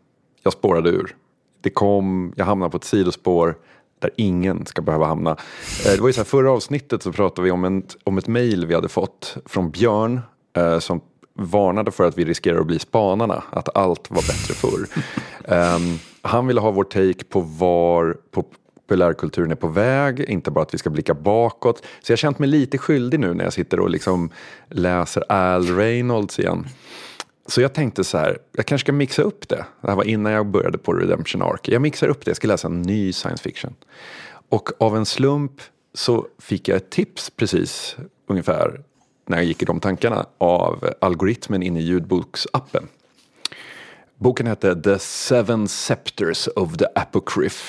[0.42, 1.16] jag spårade ur.
[1.60, 3.56] Det kom, jag hamnade på ett sidospår
[4.02, 5.30] där ingen ska behöva hamna.
[5.30, 8.28] Eh, det var ju så här, förra avsnittet så pratade vi om, en, om ett
[8.28, 10.20] mail vi hade fått från Björn
[10.56, 11.00] eh, som
[11.34, 14.86] varnade för att vi riskerar att bli spanarna, att allt var bättre förr.
[15.76, 20.74] um, han ville ha vår take på var populärkulturen är på väg, inte bara att
[20.74, 21.78] vi ska blicka bakåt.
[21.78, 24.30] Så jag har känt mig lite skyldig nu när jag sitter och liksom
[24.68, 26.66] läser Al Reynolds igen.
[27.46, 29.64] Så jag tänkte så här, jag kanske ska mixa upp det.
[29.80, 31.60] Det här var innan jag började på Redemption Arc.
[31.62, 33.74] Jag mixar upp det, jag ska läsa en ny science fiction.
[34.48, 35.52] Och av en slump
[35.94, 38.80] så fick jag ett tips precis ungefär
[39.26, 42.88] när jag gick i de tankarna av algoritmen inne i ljudboksappen.
[44.16, 47.62] Boken hette The Seven Scepters of the Apocryph.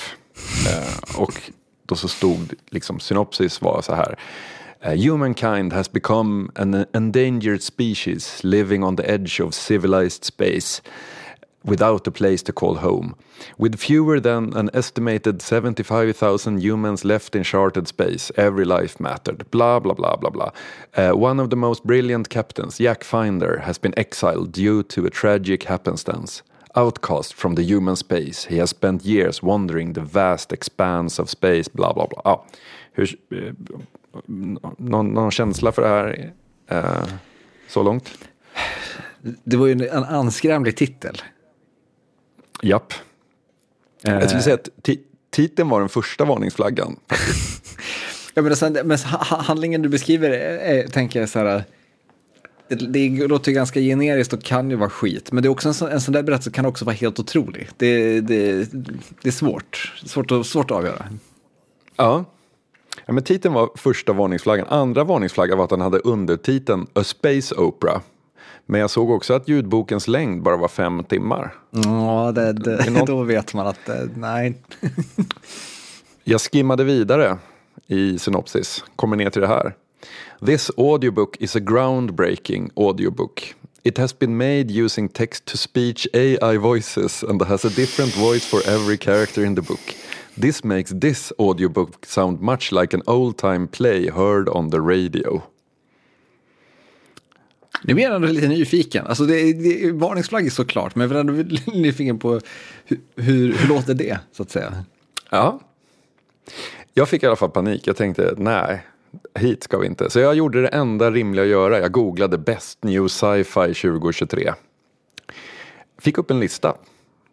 [0.68, 1.50] Eh, och
[1.86, 4.18] då så stod liksom synopsis var så här.
[4.84, 10.82] Uh, humankind has become an endangered species living on the edge of civilized space
[11.64, 13.16] without a place to call home.
[13.56, 19.50] With fewer than an estimated 75,000 humans left in charted space, every life mattered.
[19.50, 20.50] Blah, blah, blah, blah, blah.
[20.94, 25.10] Uh, one of the most brilliant captains, Jack Finder, has been exiled due to a
[25.10, 26.42] tragic happenstance.
[26.76, 31.68] Outcast from the human space, he has spent years wandering the vast expanse of space,
[31.68, 32.22] blah, blah, blah.
[32.26, 32.42] Ah,
[32.98, 33.52] eh,
[34.26, 36.32] någon, någon känsla för det här
[36.68, 37.08] eh,
[37.68, 38.10] så långt?
[39.44, 41.22] Det var ju en anskrämlig titel.
[42.62, 42.92] Japp.
[44.02, 44.12] Eh.
[44.12, 44.68] Jag skulle säga att
[45.30, 46.96] titeln var den första varningsflaggan.
[48.34, 51.64] ja, men, sen, men handlingen du beskriver är, tänker jag så här,
[52.68, 55.74] det, det låter ganska generiskt och kan ju vara skit, men det är också en,
[55.74, 57.68] sån, en sån där berättelse kan också vara helt otrolig.
[57.76, 58.68] Det, det,
[59.22, 61.08] det är svårt, svårt, att, svårt att avgöra.
[61.96, 62.24] Ja,
[63.06, 64.66] Ja, men titeln var första varningsflaggan.
[64.68, 68.00] Andra varningsflaggan var att den hade undertiteln A Space Opera.
[68.66, 71.54] Men jag såg också att ljudbokens längd bara var fem timmar.
[71.70, 73.06] Ja, det, det, någon...
[73.06, 74.54] då vet man att det, nej.
[76.24, 77.38] jag skimmade vidare
[77.86, 79.74] i synopsis, kommer ner till det här.
[80.46, 83.54] This audiobook is a groundbreaking audiobook.
[83.82, 88.46] It has been made using text to speech AI voices and has a different voice
[88.46, 89.94] for every character in the book.
[90.40, 95.42] This makes this audiobook sound much like an old time play heard on the radio.
[97.82, 99.06] Nu blir jag ändå lite nyfiken.
[99.06, 101.32] Alltså det, det, varningsflagg är såklart, men jag är ändå
[101.72, 102.40] nyfiken på
[102.84, 104.84] hur, hur, hur låter det, så att säga?
[105.30, 105.60] Ja,
[106.94, 107.86] jag fick i alla fall panik.
[107.86, 108.86] Jag tänkte, nej,
[109.34, 110.10] hit ska vi inte.
[110.10, 111.78] Så jag gjorde det enda rimliga att göra.
[111.78, 114.52] Jag googlade Best New Sci-Fi 2023.
[115.98, 116.76] Fick upp en lista,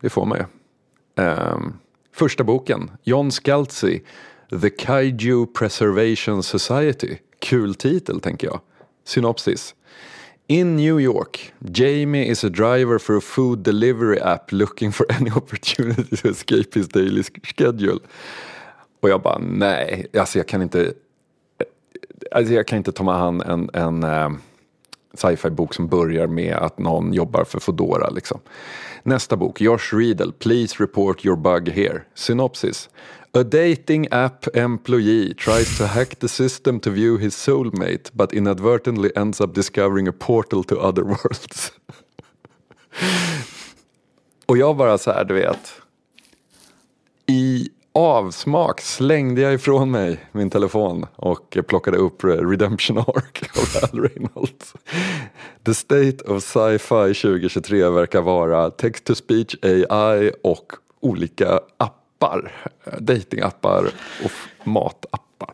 [0.02, 0.46] det får man ju.
[1.24, 1.74] Um,
[2.12, 4.02] Första boken, John Scalzi,
[4.62, 7.18] The Kaiju Preservation Society.
[7.40, 8.60] Kul titel tänker jag.
[9.06, 9.76] Synopsis.
[10.48, 15.32] In New York, Jamie is a driver for a food delivery app looking for any
[15.36, 18.00] opportunity to escape his daily schedule.
[19.02, 21.66] Och jag bara nej, alltså jag kan inte, eh,
[22.32, 24.38] alltså jag kan inte ta med hand en, en eh, uh,
[25.14, 28.10] sci-fi bok som börjar med att någon jobbar för Foodora.
[28.10, 28.40] liksom.
[29.04, 32.06] Nästa bok, Josh Riedel, Please report your bug here.
[32.14, 32.90] Synopsis.
[33.34, 39.12] A dating app employee tries to hack the system to view his soulmate but inadvertently
[39.16, 41.72] ends up discovering a portal to other worlds.
[44.46, 45.74] Och jag bara så här, du vet.
[47.28, 54.02] I avsmak slängde jag ifrån mig min telefon och plockade upp Redemption Arc av Al
[54.02, 54.74] Reynolds.
[55.66, 59.56] The State of Sci-Fi 2023 verkar vara text-to-speech
[59.90, 62.52] AI och olika appar.
[63.00, 63.86] Datingappar
[64.24, 64.32] och
[64.64, 65.54] matappar.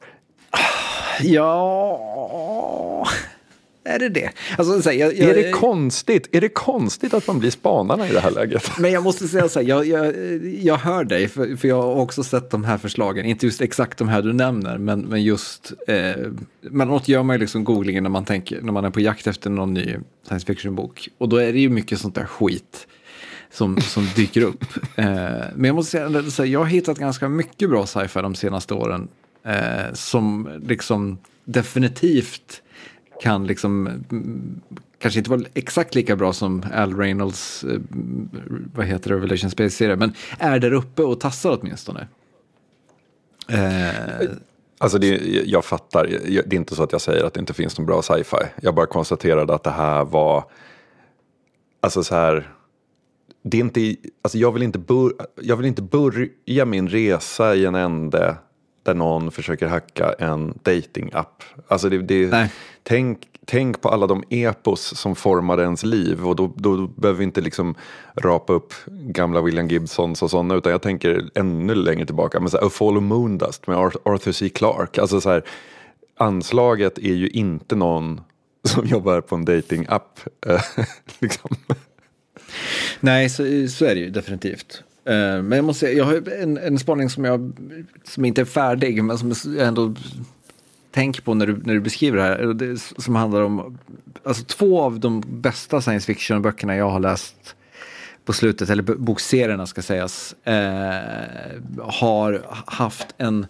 [1.22, 3.08] Ja...
[3.88, 4.30] Är det det?
[4.58, 6.28] Alltså, så här, jag, jag, är, det konstigt?
[6.32, 8.72] är det konstigt att man blir spanarna i det här läget?
[8.80, 11.96] Men jag måste säga så här, jag, jag, jag hör dig, för, för jag har
[11.96, 13.26] också sett de här förslagen.
[13.26, 15.74] Inte just exakt de här du nämner, men, men just...
[15.88, 16.16] Eh,
[16.62, 19.28] men något gör man ju liksom googlingen när man, tänker, när man är på jakt
[19.28, 19.96] efter någon ny
[20.28, 21.10] science fiction-bok.
[21.18, 22.88] Och då är det ju mycket sånt där skit
[23.52, 24.64] som, som dyker upp.
[24.96, 25.06] Eh,
[25.56, 28.74] men jag måste säga, så här, jag har hittat ganska mycket bra sci-fi de senaste
[28.74, 29.08] åren.
[29.46, 32.62] Eh, som liksom definitivt
[33.22, 34.62] kan liksom mm,
[35.00, 37.80] kanske inte vara exakt lika bra som Al Reynolds, eh,
[38.76, 42.08] vad heter det, Revelation Space-serie, men är där uppe och tassar åtminstone.
[43.50, 44.30] Eh,
[44.80, 45.08] Alltså det,
[45.46, 46.08] jag fattar,
[46.46, 48.38] det är inte så att jag säger att det inte finns någon bra sci-fi.
[48.62, 50.44] Jag bara konstaterade att det här var,
[51.80, 52.54] alltså så här,
[53.44, 57.66] det är inte, alltså jag, vill inte bör, jag vill inte börja min resa i
[57.66, 58.36] en ände
[58.88, 61.44] där någon försöker hacka en dating-app.
[61.68, 62.50] Alltså det, det,
[62.84, 67.24] tänk, tänk på alla de epos som formade ens liv och då, då behöver vi
[67.24, 67.76] inte liksom
[68.16, 72.40] rapa upp gamla William Gibsons och sådana utan jag tänker ännu längre tillbaka.
[72.40, 74.50] Men så här, A Fall of Moondust med Arthur C.
[74.50, 75.02] Clarke.
[75.02, 75.44] Alltså så här,
[76.18, 78.22] anslaget är ju inte någon
[78.64, 80.20] som jobbar på en dating-app.
[81.20, 81.50] liksom.
[83.00, 84.84] Nej, så, så är det ju definitivt.
[85.08, 87.54] Eh, men jag måste säga, jag har en, en spaning som, jag,
[88.04, 89.94] som inte är färdig, men som jag ändå
[90.92, 92.54] tänker på när du, när du beskriver det här.
[92.54, 93.78] Det, som handlar om,
[94.24, 97.56] alltså två av de bästa science fiction-böckerna jag har läst
[98.26, 103.48] på slutet, eller bokserierna ska sägas, eh, har haft en,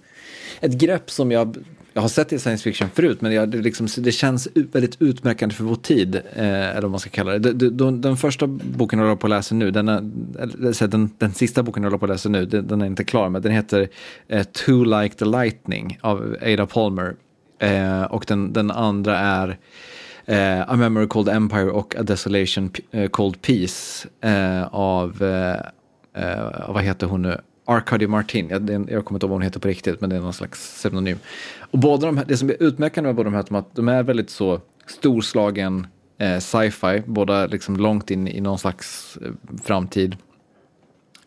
[0.60, 1.58] ett grepp som jag
[1.98, 5.02] jag har sett det i science fiction förut, men jag, det, liksom, det, känns väldigt
[5.02, 6.16] utmärkande för vår tid.
[6.16, 7.54] Eh, eller vad man ska kalla det.
[7.54, 11.34] Den, de, den första boken jag håller på att läsa nu, den, är, den, den
[11.34, 13.52] sista boken jag håller på att läsa nu, den, den är inte klar, men den
[13.52, 13.90] heter
[14.28, 17.16] eh, Too Like the Lightning av Ada Palmer.
[17.60, 19.58] Eh, och den, den andra är
[20.26, 26.74] eh, A Memory Called Empire och A Desolation eh, Called Peace eh, av, eh, eh,
[26.74, 27.38] vad heter hon nu?
[27.68, 30.20] Arcady Martin, jag, jag kommer inte ihåg vad hon heter på riktigt, men det är
[30.20, 31.18] någon slags pseudonym.
[31.60, 33.88] Och båda de här, det som är utmärkande med båda de här är att de
[33.88, 39.32] är väldigt så storslagen eh, sci-fi, båda liksom långt in i någon slags eh,
[39.64, 40.18] framtid.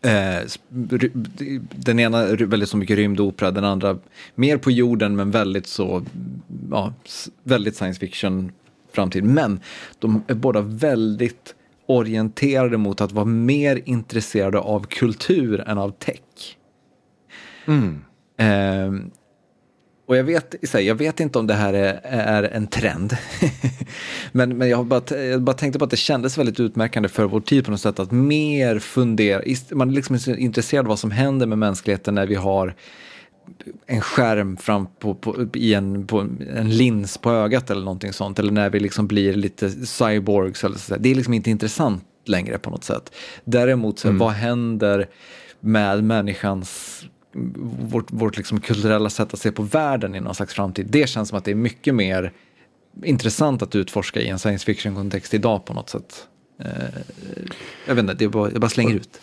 [0.01, 0.47] Eh,
[1.75, 3.97] den ena väldigt så mycket rymdopera, den andra
[4.35, 6.03] mer på jorden men väldigt så,
[6.71, 6.93] ja,
[7.43, 8.51] väldigt science fiction
[8.91, 9.23] framtid.
[9.23, 9.59] Men
[9.99, 16.57] de är båda väldigt orienterade mot att vara mer intresserade av kultur än av tech.
[17.67, 18.01] Mm.
[18.37, 19.11] Eh,
[20.11, 23.17] och jag vet, jag vet inte om det här är, är en trend.
[24.31, 27.41] men men jag, bara, jag bara tänkte på att det kändes väldigt utmärkande för vår
[27.41, 29.41] tid på något sätt att mer fundera.
[29.71, 32.75] Man är liksom intresserad av vad som händer med mänskligheten när vi har
[33.85, 36.19] en skärm fram på, på, i en, på
[36.55, 38.39] en lins på ögat eller någonting sånt.
[38.39, 40.63] Eller när vi liksom blir lite cyborgs.
[40.63, 40.95] Eller så.
[40.95, 43.11] Det är liksom inte intressant längre på något sätt.
[43.43, 44.19] Däremot, så, mm.
[44.19, 45.09] vad händer
[45.59, 47.01] med människans
[47.79, 50.87] vårt, vårt liksom kulturella sätt att se på världen i någon slags framtid.
[50.89, 52.31] Det känns som att det är mycket mer
[53.03, 56.27] intressant att utforska i en science fiction-kontext idag på något sätt.
[56.59, 56.67] Eh,
[57.87, 59.21] jag vet inte, det bara, jag bara slänger ut.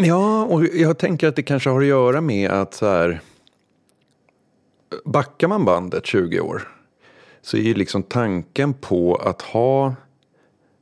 [0.00, 3.20] Ja, och jag tänker att det kanske har att göra med att så här,
[5.04, 6.68] backar man bandet 20 år
[7.42, 9.94] så är ju liksom tanken på att ha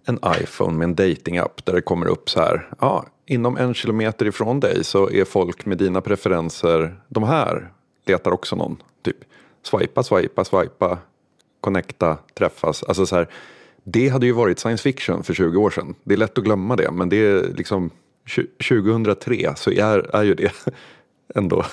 [0.07, 4.27] en iPhone med en datingapp där det kommer upp så här, ja, inom en kilometer
[4.27, 7.73] ifrån dig så är folk med dina preferenser, de här
[8.07, 8.83] letar också någon.
[9.03, 9.17] Typ
[9.63, 10.99] swipa, swipa, swipa,
[11.61, 12.83] connecta, träffas.
[12.83, 13.29] Alltså så här,
[13.85, 15.95] det hade ju varit science fiction för 20 år sedan.
[16.05, 17.91] Det är lätt att glömma det, men det är liksom
[18.69, 20.53] 2003 så är, är ju det
[21.35, 21.65] ändå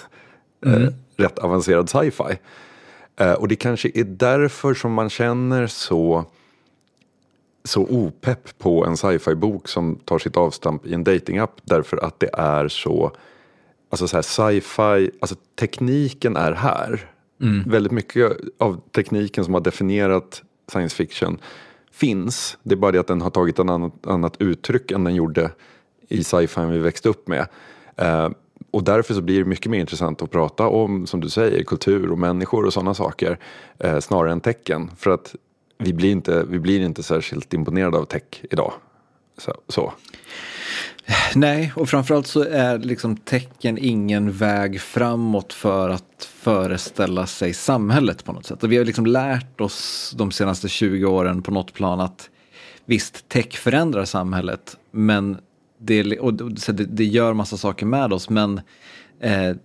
[0.65, 0.83] eh, mm.
[0.83, 2.37] eh, rätt avancerad sci-fi.
[3.15, 6.25] Eh, och det kanske är därför som man känner så
[7.63, 12.29] så opepp på en sci-fi-bok som tar sitt avstamp i en datingapp därför att det
[12.33, 13.11] är så,
[13.89, 17.09] alltså så här sci-fi, alltså tekniken är här.
[17.41, 17.69] Mm.
[17.69, 21.37] Väldigt mycket av tekniken som har definierat science fiction
[21.91, 22.57] finns.
[22.63, 25.51] Det är bara det att den har tagit ett annat, annat uttryck än den gjorde
[26.13, 27.47] i sci-fi vi växte upp med.
[27.97, 28.29] Eh,
[28.71, 32.11] och därför så blir det mycket mer intressant att prata om, som du säger, kultur
[32.11, 33.39] och människor och sådana saker.
[33.79, 34.91] eh, snarare än tecken.
[34.97, 35.35] För att
[35.77, 38.73] vi blir inte, vi blir inte särskilt imponerade av tech idag.
[39.37, 39.53] Så.
[39.67, 39.93] så.
[41.35, 48.23] Nej, och framförallt så är liksom tecken ingen väg framåt för att föreställa sig samhället
[48.23, 48.63] på något sätt.
[48.63, 52.29] Och vi har liksom lärt oss de senaste 20 åren på något plan att
[52.85, 55.37] visst, tech förändrar samhället, men
[55.85, 58.61] det, och det, det gör massa saker med oss, men
[59.19, 59.55] eh,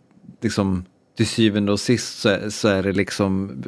[0.42, 0.84] liksom
[1.16, 3.62] till syvende och sist så är, så är det liksom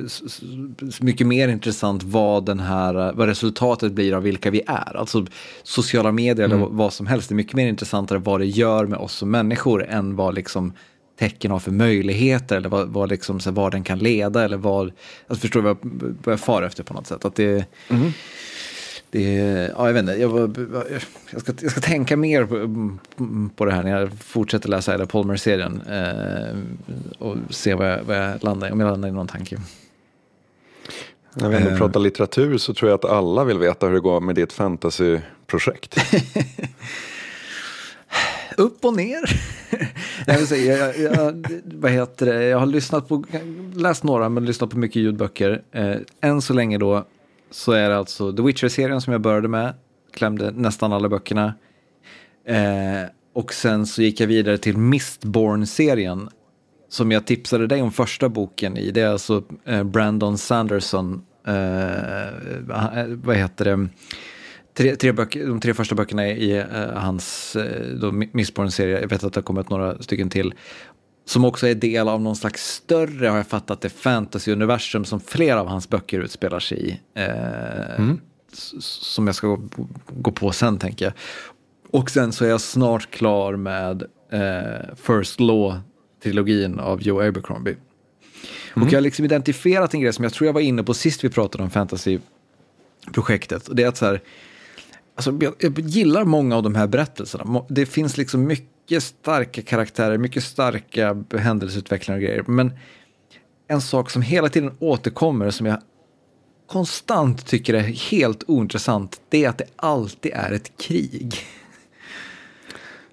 [1.00, 4.96] mycket mer intressant vad, den här, vad resultatet blir av vilka vi är.
[4.96, 5.26] Alltså
[5.62, 6.58] sociala medier mm.
[6.58, 7.28] eller vad som helst.
[7.28, 10.72] Det är mycket mer intressantare vad det gör med oss som människor än vad liksom
[11.18, 14.92] tecken har för möjligheter eller vad, vad, liksom, så vad den kan leda eller vad,
[15.26, 15.78] alltså förstår du vad,
[16.24, 17.24] vad jag far efter på något sätt.
[17.24, 18.12] Att det, mm
[19.10, 19.32] det,
[19.76, 20.58] ja, jag vet inte, jag,
[21.30, 22.98] jag, ska, jag ska tänka mer på,
[23.56, 26.56] på det här när jag fortsätter läsa Ida Palmer-serien eh,
[27.18, 29.60] och se vad jag, vad jag landar om jag landar i någon tanke.
[31.34, 31.78] När vi ändå eh.
[31.78, 35.96] pratar litteratur så tror jag att alla vill veta hur det går med ditt fantasyprojekt.
[38.56, 39.40] upp och ner.
[40.26, 42.44] jag, vill säga, jag, jag, vad heter det?
[42.44, 43.24] jag har lyssnat på,
[43.74, 45.62] läst några, men lyssnat på mycket ljudböcker.
[45.72, 47.04] Eh, än så länge då
[47.50, 49.74] så är det alltså The Witcher-serien som jag började med.
[50.12, 51.54] Klämde nästan alla böckerna.
[52.46, 56.28] Eh, och sen så gick jag vidare till Mistborn-serien.
[56.88, 58.90] Som jag tipsade dig om första boken i.
[58.90, 61.22] Det är alltså eh, Brandon Sanderson.
[61.46, 63.88] Eh, vad heter det?
[64.74, 69.32] Tre, tre böcker, de tre första böckerna i eh, hans eh, Mistborn-serie, jag vet att
[69.32, 70.54] det har kommit några stycken till,
[71.30, 75.60] som också är del av någon slags större, har jag fattat det, fantasy-universum som flera
[75.60, 76.90] av hans böcker utspelar sig i.
[77.20, 78.20] Uh, mm.
[78.80, 79.60] Som jag ska gå,
[80.06, 81.14] gå, på sen, tänker jag.
[81.90, 84.04] Och sen så är jag snart klar med
[84.96, 87.76] First Law-trilogin av Joe Abercrombie.
[88.76, 88.86] Mm.
[88.86, 91.24] Och jag har liksom identifierat en grej som jag tror jag var inne på sist
[91.24, 93.68] vi pratade om fantasy-projektet.
[93.68, 94.20] Och det är att så här,
[95.20, 97.64] Alltså, jag, gillar många av de här berättelserna.
[97.68, 102.44] Det finns liksom mycket starka karaktärer, mycket starka händelseutvecklingar och grejer.
[102.46, 102.72] Men
[103.68, 105.82] en sak som hela tiden återkommer, som jag
[106.66, 111.34] konstant tycker är helt ointressant, det är att det alltid är ett krig.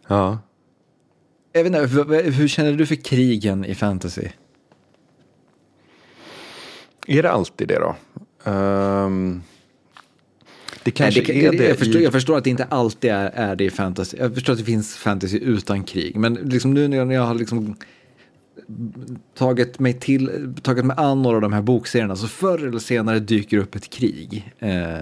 [0.07, 0.39] Ja.
[1.51, 4.27] Jag vet inte, hur, hur känner du för krigen i fantasy?
[7.07, 7.95] Är det alltid det då?
[8.51, 9.43] Um...
[10.87, 11.67] Det kanske Nej, det, är det.
[11.67, 14.17] Jag förstår, jag förstår, att det inte alltid är, är det i fantasy.
[14.17, 16.15] Jag förstår att det finns fantasy utan krig.
[16.15, 17.75] Men liksom nu när jag har liksom
[19.37, 23.19] tagit mig, till, tagit mig an några av de här bokserierna så förr eller senare
[23.19, 24.53] dyker upp ett krig.
[24.59, 24.97] Eh,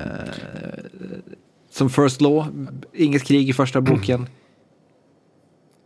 [1.69, 4.27] som First Law, inget krig i första boken.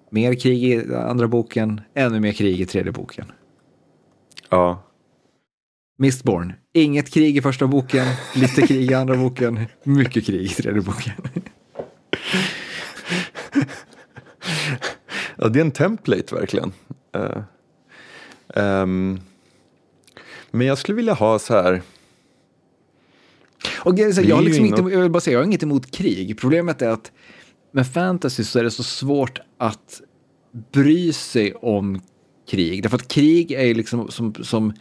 [0.10, 3.26] Mer krig i andra boken, ännu mer krig i tredje boken.
[4.50, 4.84] Ja.
[5.98, 6.54] Mistborn.
[6.80, 11.14] Inget krig i första boken, lite krig i andra boken, mycket krig i tredje boken.
[15.36, 16.72] ja, det är en template verkligen.
[17.18, 17.42] Uh,
[18.56, 19.20] um,
[20.52, 21.82] men jag skulle vilja ha så här.
[23.78, 26.40] Och jag, jag, har liksom inte, jag vill bara säga, jag har inget emot krig.
[26.40, 27.12] Problemet är att
[27.72, 30.02] med fantasy så är det så svårt att
[30.72, 32.02] bry sig om
[32.50, 32.84] krig.
[32.84, 34.74] Därför att krig är liksom som, som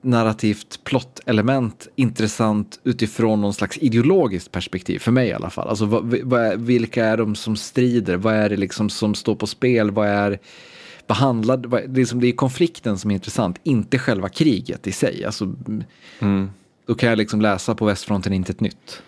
[0.00, 5.68] narrativt plottelement intressant utifrån någon slags ideologiskt perspektiv, för mig i alla fall.
[5.68, 8.16] Alltså vad, vad vilka är de som strider?
[8.16, 9.90] Vad är det liksom som står på spel?
[9.90, 10.38] Vad är
[11.06, 14.92] behandlad, vad, det, är liksom, det är konflikten som är intressant, inte själva kriget i
[14.92, 15.24] sig.
[15.24, 15.54] Alltså,
[16.18, 16.50] mm.
[16.86, 19.02] Då kan jag liksom läsa på västfronten inte ett nytt.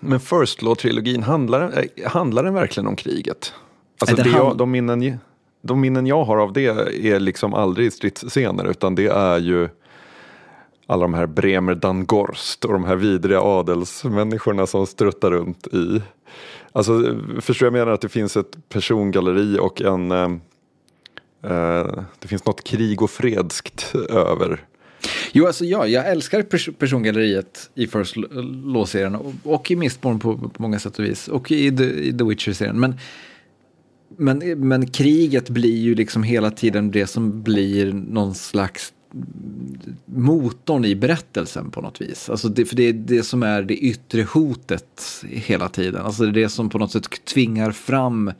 [0.00, 3.52] Men First Law-trilogin, handlar, eh, handlar den verkligen om kriget?
[3.98, 5.18] Alltså det jag, de, minnen,
[5.62, 6.66] de minnen jag har av det
[7.06, 9.68] är liksom aldrig stridsscener utan det är ju
[10.90, 16.02] alla de här Bremer Dangorst och de här vidriga adelsmänniskorna som struttar runt i.
[16.72, 20.30] Alltså, förstår jag menar att det finns ett persongalleri och en eh,
[21.44, 24.64] eh, det finns något krig och fredskt över.
[25.32, 28.16] Jo, alltså ja, jag älskar pers persongalleriet i First
[28.64, 32.18] Law-serien och, och, i Mistborn på, på, många sätt och vis och i The, i
[32.18, 32.80] The Witcher-serien.
[32.80, 32.94] Men,
[34.16, 38.92] men, men kriget blir ju liksom hela tiden det som blir någon slags
[40.04, 42.30] motorn i berättelsen på något vis.
[42.30, 46.02] Alltså det, för det är det som är det yttre hotet hela tiden.
[46.06, 48.32] Alltså det är det som på något sätt tvingar fram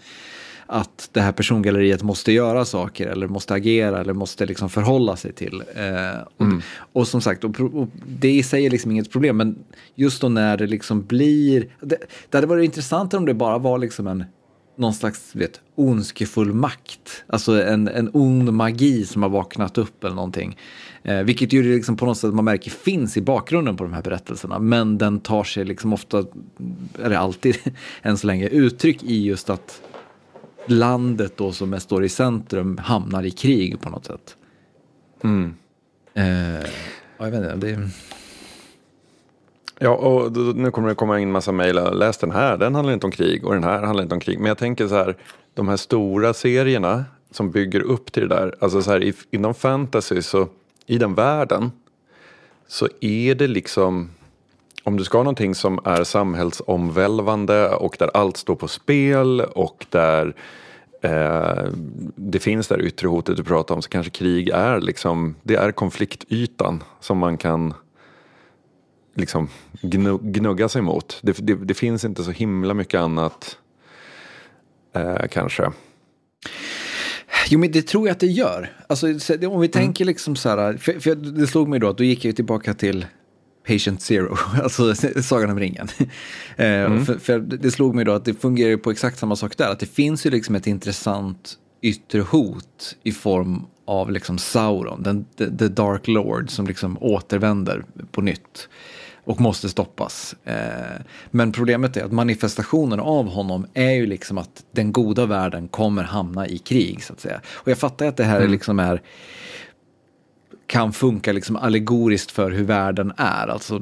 [0.72, 5.32] att det här persongalleriet måste göra saker eller måste agera eller måste liksom förhålla sig
[5.32, 5.62] till.
[5.74, 6.62] Eh, och, mm.
[6.92, 9.58] och, som sagt, och, och det i sig är liksom inget problem, men
[9.94, 11.68] just då när det liksom blir...
[11.80, 11.96] Det,
[12.28, 14.24] det hade varit intressant om det bara var liksom en
[14.76, 17.24] någon slags vet, ondskefull makt.
[17.26, 20.56] Alltså en, en ond magi som har vaknat upp eller någonting.
[21.02, 24.02] Eh, vilket ju liksom på något sätt man märker finns i bakgrunden på de här
[24.02, 24.58] berättelserna.
[24.58, 26.24] Men den tar sig liksom ofta,
[27.02, 27.56] eller alltid
[28.02, 29.82] än så länge, uttryck i just att
[30.66, 34.36] landet då som står i centrum hamnar i krig på något sätt.
[35.24, 35.54] Mm.
[36.14, 36.70] Eh,
[37.18, 37.90] jag vet inte, det...
[39.82, 41.80] Ja, och nu kommer det komma in massa mejl.
[41.92, 44.38] Läs den här, den handlar inte om krig och den här handlar inte om krig.
[44.38, 45.16] Men jag tänker så här,
[45.54, 48.54] de här stora serierna som bygger upp till det där.
[48.60, 50.48] Alltså så här, inom fantasy så,
[50.86, 51.72] i den världen,
[52.66, 54.10] så är det liksom,
[54.84, 59.86] om du ska ha någonting som är samhällsomvälvande och där allt står på spel och
[59.90, 60.34] där
[61.02, 61.64] eh,
[62.16, 65.72] det finns det yttre hotet du pratar om så kanske krig är liksom, det är
[65.72, 67.74] konfliktytan som man kan
[69.14, 69.48] liksom
[70.22, 71.18] gnugga sig mot.
[71.22, 73.56] Det, det, det, finns inte så himla mycket annat
[74.94, 75.72] eh, kanske.
[77.48, 78.72] Jo, men det tror jag att det gör.
[78.86, 79.68] Alltså, om vi mm.
[79.68, 82.74] tänker liksom så här, för, för det slog mig då att då gick jag tillbaka
[82.74, 83.06] till
[83.66, 85.88] Patient Zero, alltså Sagan om ringen.
[86.56, 87.06] Mm.
[87.06, 89.80] för, för, det slog mig då att det fungerar på exakt samma sak där, att
[89.80, 95.56] det finns ju liksom ett intressant yttre hot i form av liksom Sauron, den, the,
[95.56, 98.68] the Dark Lord som liksom återvänder på nytt
[99.30, 100.36] och måste stoppas.
[100.44, 100.54] Eh,
[101.30, 106.02] men problemet är att manifestationen av honom är ju liksom att den goda världen kommer
[106.02, 107.40] hamna i krig så att säga.
[107.46, 108.50] Och jag fattar att det här mm.
[108.50, 109.02] liksom är
[110.66, 113.48] kan funka liksom allegoriskt för hur världen är.
[113.48, 113.78] Alltså,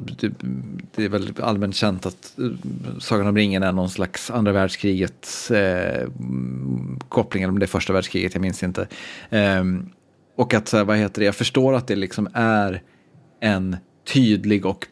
[0.95, 2.51] det, är väl allmänt känt att uh,
[2.99, 6.07] Sagan om ringen är någon slags andra världskrigets eh,
[7.09, 8.87] koppling, eller om det är första världskriget, jag minns inte.
[9.29, 9.63] Eh,
[10.35, 12.81] och att, vad heter det, jag förstår att det liksom är
[13.39, 13.77] en
[14.13, 14.87] tydlig och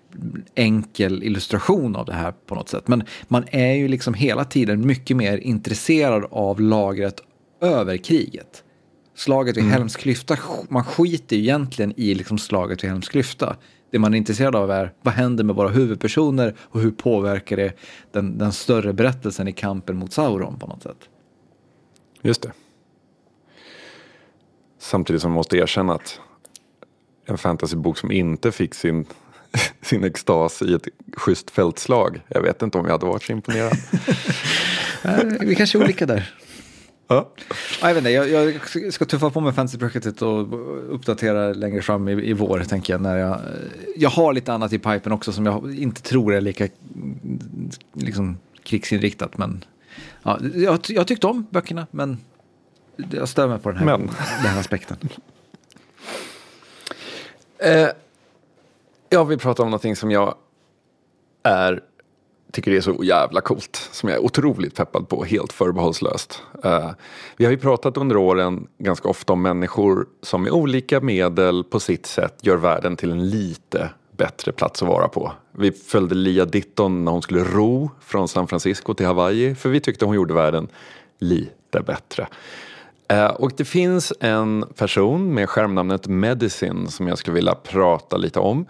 [0.56, 2.88] enkel illustration av det här på något sätt.
[2.88, 7.22] Men man är ju liksom hela tiden mycket mer intresserad av lagret
[7.62, 8.64] över kriget.
[9.16, 9.74] Slaget vid mm.
[9.74, 10.38] Helms klyfta,
[10.70, 13.56] man skiter ju egentligen i liksom slaget vid Helms klyfta.
[13.92, 17.74] Det man är intresserad av är vad händer med våra huvudpersoner och hur påverkar det
[18.12, 21.10] den, den större berättelsen i kampen mot Sauron på något sätt.
[22.22, 22.52] Just det.
[24.80, 26.20] Samtidigt som man måste erkänna att
[27.26, 29.06] en fantasybok som inte fick sin,
[29.82, 30.88] sin extas i ett
[31.18, 32.22] schysst fältslag.
[32.28, 33.78] Jag vet inte om jag hade varit så imponerad.
[35.40, 36.34] Vi kanske är olika där.
[37.08, 37.30] Ja.
[37.82, 40.42] Jag, vet inte, jag, jag ska tuffa på med fantasyprojektet och
[40.96, 43.02] uppdatera längre fram i, i vår, tänker jag.
[43.02, 43.40] När jag,
[43.96, 46.68] jag har lite annat i pipen också som jag inte tror är lika
[47.94, 49.38] liksom, krigsinriktat.
[49.38, 49.64] Men
[50.24, 52.18] ja, jag, jag tyckte om böckerna, men
[53.12, 54.08] jag stör mig på den här, men.
[54.08, 54.98] den här aspekten.
[57.60, 57.90] Eh,
[59.10, 60.36] jag vill prata om någonting som jag
[61.44, 61.82] är,
[62.52, 63.90] tycker är så jävla coolt.
[63.92, 66.42] Som jag är otroligt peppad på, helt förbehållslöst.
[66.66, 66.92] Uh,
[67.38, 71.80] vi har ju pratat under åren ganska ofta om människor som med olika medel på
[71.80, 75.32] sitt sätt gör världen till en lite bättre plats att vara på.
[75.52, 79.80] Vi följde Lia Ditton när hon skulle ro från San Francisco till Hawaii för vi
[79.80, 80.68] tyckte hon gjorde världen
[81.20, 82.28] lite bättre.
[83.08, 88.40] Eh, och det finns en person med skärmnamnet Medicine som jag skulle vilja prata lite
[88.40, 88.66] om.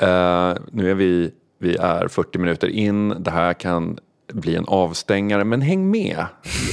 [0.00, 3.98] Eh, nu är vi, vi är 40 minuter in, det här kan
[4.32, 6.26] bli en avstängare, men häng med.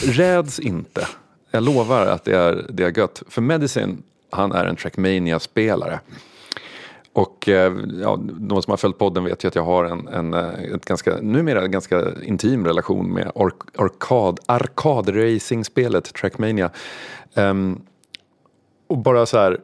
[0.04, 1.08] Räds inte.
[1.52, 3.24] Jag lovar att det är, det är gött.
[3.28, 3.98] För Medicine,
[4.30, 6.00] han är en Trackmania-spelare.
[7.14, 10.34] Och eh, ja, de som har följt podden vet ju att jag har en, en
[10.34, 13.32] eh, ett ganska, numera en ganska intim relation med
[13.76, 16.72] arkad, arkadracingspelet Trackmania.
[17.36, 17.82] Um,
[18.88, 19.60] och bara så här,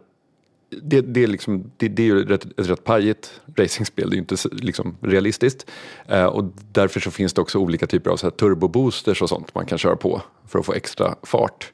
[0.82, 4.18] det, det, är liksom, det, det är ju rätt, ett rätt pajigt racingspel, det är
[4.18, 5.72] ju inte liksom realistiskt.
[6.08, 9.56] Eh, och därför så finns det också olika typer av så här turboboosters och sånt
[9.56, 11.72] man kan köra på för att få extra fart.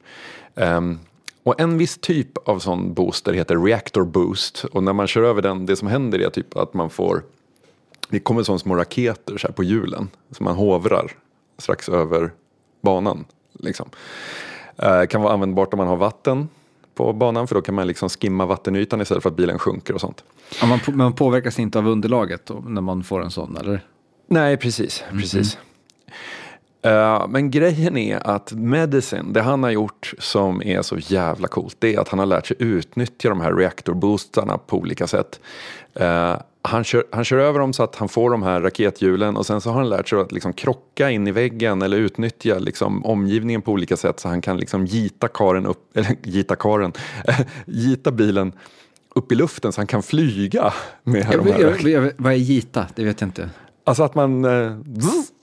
[0.54, 0.98] Um,
[1.46, 4.64] och en viss typ av sån booster heter reactor boost.
[4.64, 7.22] Och när man kör över den, det som händer är typ att man får,
[8.08, 10.08] det kommer som små raketer så här på hjulen.
[10.30, 11.12] Som man hovrar
[11.58, 12.32] strax över
[12.80, 13.24] banan.
[13.52, 13.88] Liksom.
[14.76, 16.48] Eh, kan vara användbart om man har vatten
[16.94, 20.00] på banan för då kan man liksom skimma vattenytan istället för att bilen sjunker och
[20.00, 20.24] sånt.
[20.60, 23.80] Ja, man, man påverkas inte av underlaget då, när man får en sån eller?
[24.26, 25.04] Nej, precis.
[25.10, 25.56] Mm -hmm.
[26.86, 31.76] Uh, men grejen är att Medicine, det han har gjort som är så jävla coolt,
[31.78, 35.40] det är att han har lärt sig utnyttja de här reaktorboostarna på olika sätt.
[36.00, 39.46] Uh, han, kör, han kör över dem så att han får de här rakethjulen och
[39.46, 43.06] sen så har han lärt sig att liksom krocka in i väggen eller utnyttja liksom
[43.06, 46.92] omgivningen på olika sätt så han kan liksom gita karen upp, eller gita karen,
[47.66, 48.52] gita bilen
[49.14, 50.72] upp i luften så han kan flyga
[51.04, 51.60] med jag, de här.
[51.60, 52.86] Jag, jag, vad är gita?
[52.94, 53.50] Det vet jag inte.
[53.86, 54.72] Alltså att man, eh,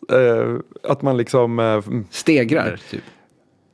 [0.09, 1.59] eh, att man liksom...
[1.59, 3.03] Eh, Stegrar, typ?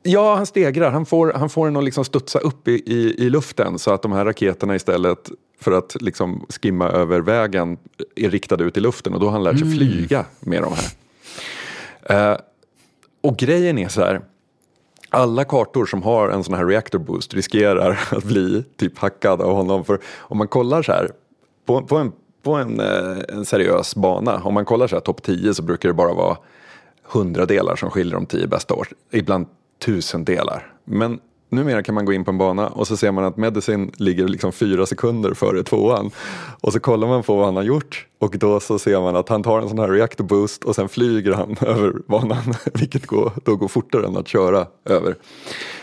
[0.02, 0.90] Ja, han stegrar.
[0.90, 4.02] Han får, han får den att liksom studsa upp i, i, i luften så att
[4.02, 7.78] de här raketerna istället för att liksom skimma över vägen
[8.16, 9.78] är riktade ut i luften och då har han lärt sig mm.
[9.78, 12.32] flyga med de här.
[12.32, 12.38] Eh,
[13.20, 14.20] och grejen är så här,
[15.08, 19.54] alla kartor som har en sån här reactor boost riskerar att bli typ hackad av
[19.54, 19.84] honom.
[19.84, 21.10] För om man kollar så här,
[21.66, 22.12] på, på en
[22.42, 25.88] på en, eh, en seriös bana, om man kollar så här topp 10 så brukar
[25.88, 26.36] det bara vara
[27.02, 28.88] hundradelar som skiljer de tio bästa år.
[29.10, 29.46] Ibland
[29.84, 30.72] tusendelar.
[30.84, 31.18] Men
[31.48, 34.28] numera kan man gå in på en bana och så ser man att Medicine ligger
[34.28, 36.10] liksom fyra sekunder före tvåan.
[36.60, 39.28] Och så kollar man på vad han har gjort och då så ser man att
[39.28, 42.54] han tar en sån här reactor boost och sen flyger han över banan.
[42.74, 45.16] Vilket går, då går fortare än att köra över.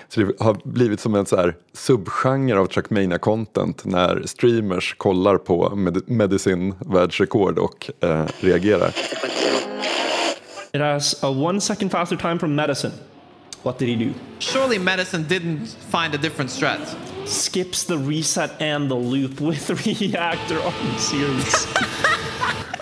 [0.10, 5.38] Så det har blivit som en så här subgenre av Trackmania content när streamers kollar
[5.38, 8.94] på med Medicine världsrekord och eh, reagerar.
[10.74, 12.94] It has a one second faster time from Medicine.
[13.64, 14.14] What did he do?
[14.40, 16.96] Surely Medicine didn't find a different strat.
[17.26, 21.68] Skips the reset and the loop with reactor on series.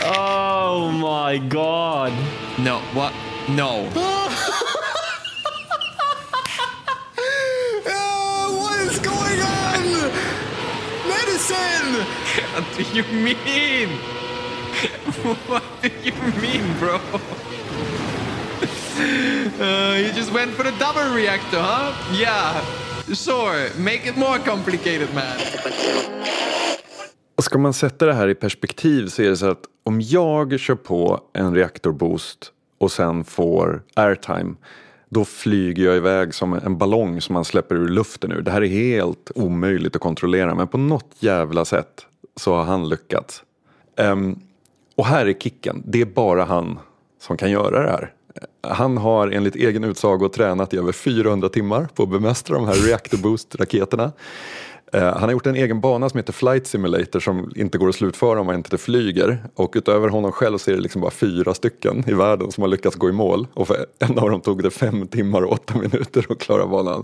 [0.08, 2.14] Oh my god.
[2.60, 3.12] No, what?
[3.50, 3.90] No.
[8.60, 9.82] what is going on?
[11.36, 12.06] Medicine!
[12.54, 13.90] What do you mean?
[15.48, 16.96] what do you mean, bro?
[19.60, 21.92] Uh, you just went for the double reactor, huh?
[22.14, 22.64] Yeah.
[23.14, 23.70] Sure.
[23.78, 25.38] Make it more complicated, man.
[27.42, 30.76] Ska man sätta det här i perspektiv så är det så att om jag kör
[30.76, 34.56] på en reaktorboost och sen får airtime
[35.16, 38.42] då flyger jag iväg som en ballong som man släpper ur luften ur.
[38.42, 42.06] Det här är helt omöjligt att kontrollera men på något jävla sätt
[42.36, 43.44] så har han lyckats.
[43.98, 44.40] Um,
[44.96, 46.80] och här är kicken, det är bara han
[47.22, 48.14] som kan göra det här.
[48.62, 52.88] Han har enligt egen utsago tränat i över 400 timmar på att bemästra de här
[52.88, 54.12] reactor boost-raketerna.
[54.94, 57.96] Eh, han har gjort en egen bana som heter Flight Simulator som inte går att
[57.96, 59.44] slutföra om man inte flyger.
[59.56, 62.68] Och utöver honom själv så är det liksom bara fyra stycken i världen som har
[62.68, 63.48] lyckats gå i mål.
[63.54, 67.04] Och för en av dem tog det fem timmar och åtta minuter att klara banan.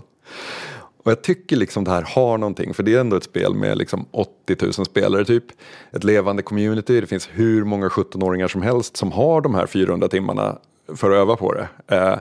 [1.04, 3.78] Och jag tycker liksom det här har någonting, för det är ändå ett spel med
[3.78, 5.44] liksom 80 000 spelare typ.
[5.92, 10.08] Ett levande community, det finns hur många 17-åringar som helst som har de här 400
[10.08, 10.58] timmarna
[10.94, 11.68] för att öva på det.
[11.86, 12.16] Eh,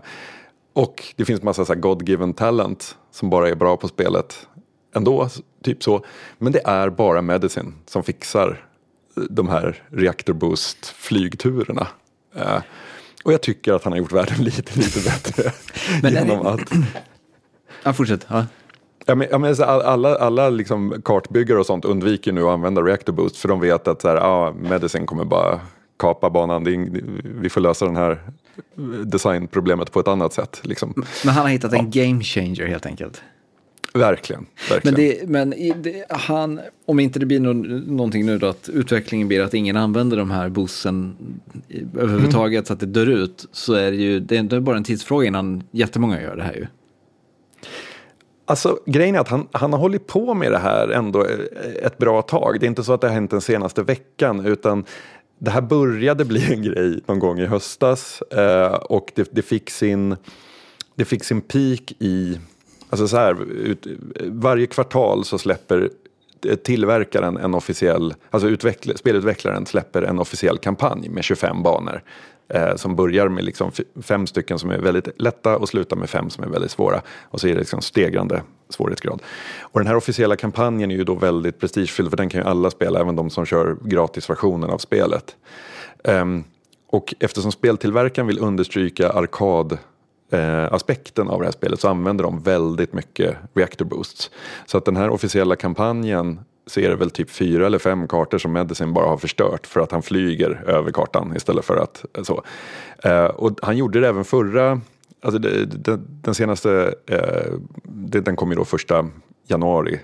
[0.73, 4.47] och det finns massa så God-given talent som bara är bra på spelet
[4.95, 5.29] ändå,
[5.63, 6.05] typ så.
[6.37, 8.65] Men det är bara Medicine som fixar
[9.29, 11.87] de här reactor boost flygturerna.
[12.35, 12.61] Eh,
[13.23, 15.51] och jag tycker att han har gjort världen lite, lite bättre.
[16.01, 16.61] Men genom det- att
[17.83, 18.25] Ja, fortsätt.
[18.29, 18.45] Ja.
[19.05, 23.13] Ja, men, ja, men, alla alla liksom kartbyggare och sånt undviker nu att använda reactor
[23.13, 25.59] boost för de vet att så här, ah, Medicine kommer bara
[25.99, 26.63] kapa banan.
[27.41, 28.19] Vi får lösa det här
[29.05, 30.59] designproblemet på ett annat sätt.
[30.63, 30.93] Liksom.
[31.25, 33.21] Men han har hittat en game changer helt enkelt.
[33.93, 34.45] Verkligen.
[34.69, 34.95] verkligen.
[34.95, 37.53] Men, det, men i- det, han, om inte det blir nå-
[37.95, 41.15] någonting nu då att utvecklingen blir att ingen använder de här boosten
[41.67, 44.59] i- överhuvudtaget så att det dör ut så är det ju det är, det är
[44.59, 46.67] bara en tidsfråga innan jättemånga gör det här ju.
[48.45, 51.97] Alltså grejen är att han, han har hållit på med det här ändå eh, ett
[51.97, 52.57] bra tag.
[52.59, 54.85] Det är inte så att det har hänt den senaste veckan utan
[55.39, 59.69] det här började bli en grej någon gång i höstas eh, och det, det, fick
[59.69, 60.15] sin,
[60.95, 62.39] det fick sin peak i,
[62.91, 63.87] alltså så här, ut,
[64.19, 65.89] varje kvartal så släpper
[66.63, 72.01] tillverkaren en officiell, alltså utveckla, spelutvecklaren släpper en officiell kampanj med 25 banor.
[72.53, 73.71] Eh, som börjar med liksom
[74.01, 77.01] fem stycken som är väldigt lätta och slutar med fem som är väldigt svåra.
[77.21, 79.21] Och så är det liksom stegrande svårighetsgrad.
[79.61, 82.71] Och den här officiella kampanjen är ju då väldigt prestigefylld för den kan ju alla
[82.71, 85.35] spela, även de som kör gratisversionen av spelet.
[86.03, 86.43] Ehm,
[86.87, 89.77] och eftersom speltillverkaren vill understryka arkad
[90.31, 94.31] eh, aspekten av det här spelet så använder de väldigt mycket reactor boosts.
[94.65, 98.91] Så att den här officiella kampanjen ser väl typ fyra eller fem kartor som Medicine
[98.91, 102.43] bara har förstört för att han flyger över kartan istället för att eh, så.
[103.03, 104.81] Eh, och han gjorde det även förra,
[105.21, 107.53] alltså det, den, den senaste, eh,
[107.83, 109.07] det, den kom ju då första
[109.47, 109.99] januari,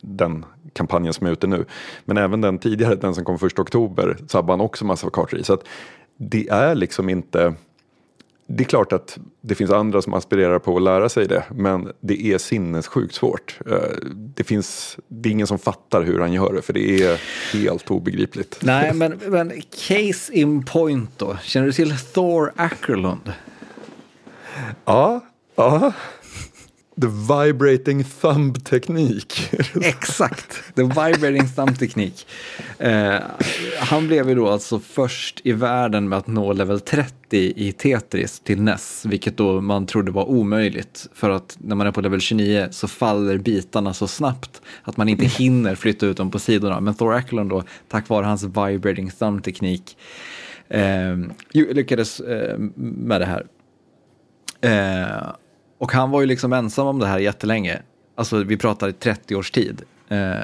[0.00, 1.64] den kampanjen som är ute nu.
[2.04, 5.44] Men även den tidigare, den som kom första oktober, sabbade han också massa kartor i.
[5.44, 5.64] Så att
[6.16, 7.54] det är liksom inte
[8.50, 11.92] det är klart att det finns andra som aspirerar på att lära sig det, men
[12.00, 13.58] det är sinnessjukt svårt.
[13.70, 13.76] Eh,
[14.34, 17.20] Det, finns, det är ingen som fattar hur han gör det, för det är
[17.52, 18.58] helt obegripligt.
[18.62, 19.52] Nej, men, men
[19.88, 21.36] case in point då.
[21.42, 23.32] Känner du till Thor Ackerlund?
[24.84, 25.20] Ja,
[25.54, 25.92] ja.
[27.00, 29.50] The vibrating thumb-teknik.
[29.82, 32.26] Exakt, the vibrating thumb-teknik.
[32.78, 33.20] Eh,
[33.78, 37.12] han blev ju då alltså först i världen med att nå level 30
[37.56, 41.06] i Tetris till NES, vilket då man trodde var omöjligt.
[41.14, 45.08] För att när man är på level 29 så faller bitarna så snabbt att man
[45.08, 46.80] inte hinner flytta ut dem på sidorna.
[46.80, 49.96] Men Thor Acklund då, tack vare hans vibrating thumb-teknik,
[50.68, 51.16] eh,
[51.52, 53.46] lyckades eh, med det här.
[54.60, 55.32] Eh,
[55.78, 57.82] och han var ju liksom ensam om det här jättelänge.
[58.14, 59.82] Alltså vi pratar i 30 års tid.
[60.08, 60.34] Eh,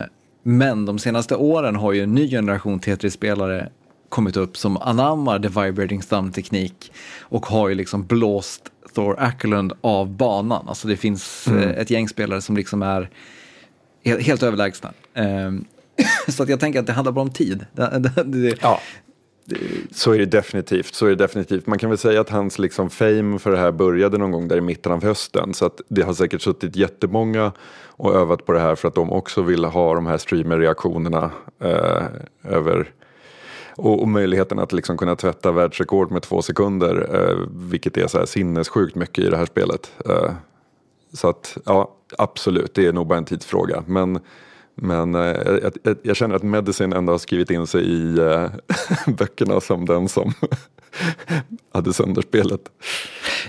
[0.42, 3.68] men de senaste åren har ju en ny generation Tetris-spelare
[4.08, 10.08] kommit upp som anammar the vibrating thumb-teknik och har ju liksom blåst Thor Ackerlund av
[10.08, 10.68] banan.
[10.68, 13.10] Alltså det finns eh, ett gäng spelare som liksom är
[14.04, 14.92] helt, helt överlägsna.
[15.14, 15.52] Eh,
[16.28, 17.66] så att jag tänker att det handlar bara om tid.
[17.72, 18.80] Det, det, det, Ja.
[19.92, 20.94] Så är det definitivt.
[20.94, 21.66] Så är det definitivt.
[21.66, 24.56] Man kan väl säga att hans liksom fame för det här började någon gång där
[24.56, 25.54] i mitten av hösten.
[25.54, 27.52] Så att det har säkert suttit jättemånga
[27.96, 31.30] och övat på det här för att de också vill ha de här streamer-reaktionerna
[31.60, 32.04] eh,
[32.42, 32.92] över
[33.76, 37.08] och, och möjligheten att liksom kunna tvätta världsrekord med två sekunder.
[37.14, 37.38] Eh,
[37.70, 39.92] vilket är så här sinnessjukt mycket i det här spelet.
[40.08, 40.32] Eh,
[41.12, 43.84] så att ja, absolut, det är nog bara en tidsfråga.
[43.86, 44.20] Men
[44.74, 45.20] men eh,
[45.82, 48.50] jag, jag, känner att Medicine ändå har skrivit in sig i eh,
[49.18, 50.32] böckerna som den som
[51.72, 52.60] hade sönderspelet.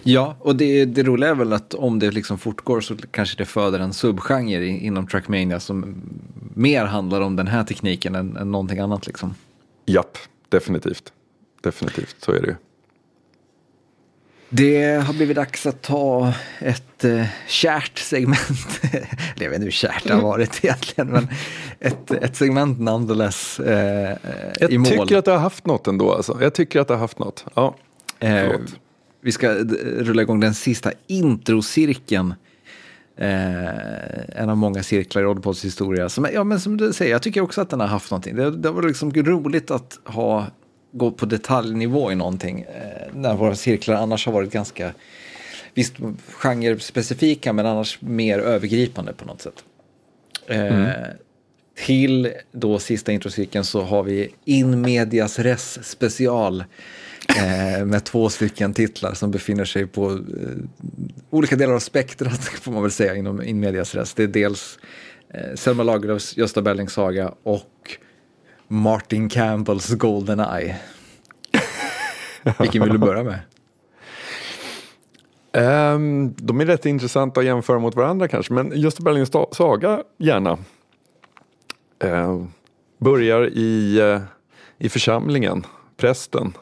[0.03, 3.45] Ja, och det, det roliga är väl att om det liksom fortgår så kanske det
[3.45, 5.95] föder en subgenre inom Trackmania som
[6.53, 9.07] mer handlar om den här tekniken än, än någonting annat.
[9.07, 9.35] Liksom.
[9.85, 10.17] Japp,
[10.49, 11.13] definitivt.
[11.61, 12.55] Definitivt, så är det ju.
[14.49, 18.79] Det har blivit dags att ta ett eh, kärt segment.
[18.91, 21.27] Eller jag vet inte hur kärt det har varit egentligen, men
[21.79, 24.17] ett, ett segment nonetheless eh,
[24.59, 24.87] Jag i mål.
[24.87, 26.13] tycker att det har haft något ändå.
[26.13, 26.37] Alltså.
[26.41, 27.45] Jag tycker att det har haft något.
[27.53, 27.75] Ja,
[28.19, 28.51] Eh,
[29.21, 29.53] vi ska
[29.97, 32.33] rulla igång den sista introcirkeln.
[33.17, 36.09] Eh, en av många cirklar i Oddpods historia.
[36.09, 38.35] Som, ja, men som du säger, jag tycker också att den har haft någonting.
[38.35, 40.45] Det, det var liksom roligt att ha,
[40.97, 42.61] gå på detaljnivå i någonting.
[42.61, 44.93] Eh, när våra cirklar annars har varit ganska,
[45.73, 45.93] visst
[46.27, 49.63] genre-specifika, men annars mer övergripande på något sätt.
[50.47, 50.87] Eh,
[51.85, 56.63] Till då sista introcirkeln så har vi In Medias Res special.
[57.37, 60.17] Eh, med två stycken titlar som befinner sig på eh,
[61.29, 64.13] olika delar av spektrat får man väl säga inom In Medias Res.
[64.13, 64.79] Det är dels
[65.33, 67.97] eh, Selma Lagerlöfs Gösta Berlings saga och
[68.67, 70.75] Martin Campbells Golden Eye.
[72.59, 73.39] Vilken vill du börja med?
[75.93, 80.57] Um, de är rätt intressanta att jämföra mot varandra kanske, men Gösta Berlings saga gärna.
[82.03, 82.45] Uh,
[82.97, 84.21] börjar i, uh,
[84.77, 85.65] i församlingen,
[85.97, 86.53] prästen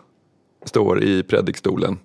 [0.65, 1.99] står i predikstolen.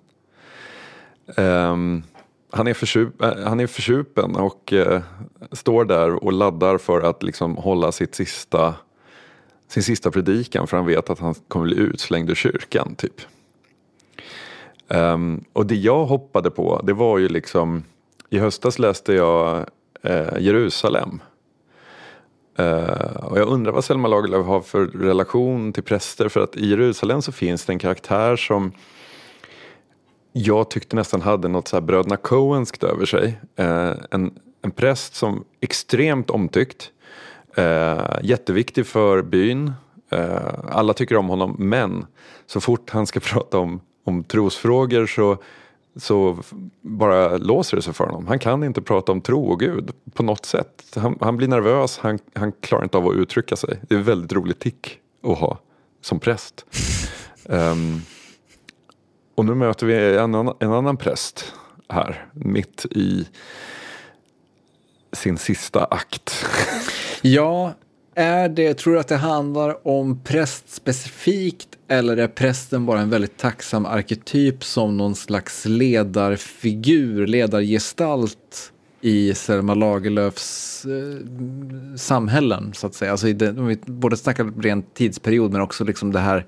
[1.37, 2.03] Um,
[2.51, 5.01] han, är försup, uh, han är försupen och eh,
[5.51, 8.75] står där och laddar för att liksom hålla sitt sista,
[9.69, 12.95] sin sista predikan för han vet att han kommer bli utslängd ur kyrkan.
[12.95, 13.21] typ.
[14.87, 17.83] Um, och det jag hoppade på, det var ju liksom,
[18.29, 19.65] i höstas läste jag
[20.03, 21.21] eh, Jerusalem.
[22.59, 26.69] Uh, och jag undrar vad Selma Lagerlöf har för relation till präster, för att i
[26.69, 28.71] Jerusalem så finns det en karaktär som
[30.31, 33.39] jag tyckte nästan hade något så här bröderna Coenskt över sig.
[33.59, 36.91] Uh, en, en präst som extremt omtyckt,
[37.55, 39.73] eh, jätteviktig för byn,
[40.09, 42.05] eh, alla tycker om honom, men
[42.45, 45.37] så fort han ska prata om, om trosfrågor så,
[45.95, 46.37] så
[46.81, 48.27] bara låser det sig för honom.
[48.27, 50.83] Han kan inte prata om tro och Gud på något sätt.
[50.95, 53.79] Han, han blir nervös, han, han klarar inte av att uttrycka sig.
[53.81, 55.57] Det är ett väldigt roligt tick att ha
[56.01, 56.65] som präst.
[57.49, 58.01] Ehm,
[59.35, 61.53] och nu möter vi en annan, en annan präst
[61.89, 63.27] här, mitt i
[65.11, 66.45] sin sista akt.
[67.21, 67.73] Ja,
[68.15, 73.09] är det, tror du att det handlar om präst specifikt eller är prästen bara en
[73.09, 81.25] väldigt tacksam arketyp som någon slags ledarfigur, ledargestalt i Selma Lagerlöfs eh,
[81.97, 83.11] samhällen så att säga.
[83.11, 86.45] Alltså i det, om vi både snackar rent tidsperiod men också liksom det här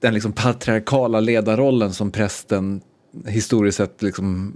[0.00, 2.80] den liksom patriarkala ledarrollen som prästen
[3.26, 4.52] historiskt sett liksom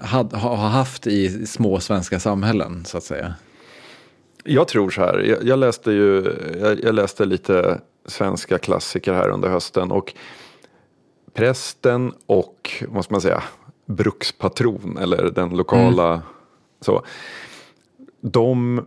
[0.00, 3.34] eh, had, ha- har haft i små svenska samhällen så att säga.
[4.46, 9.28] Jag tror så här, jag, jag läste ju jag, jag läste lite svenska klassiker här
[9.28, 10.14] under hösten och
[11.34, 13.42] prästen och, vad ska man säga,
[13.86, 16.22] brukspatron eller den lokala
[16.80, 17.02] så.
[18.20, 18.80] De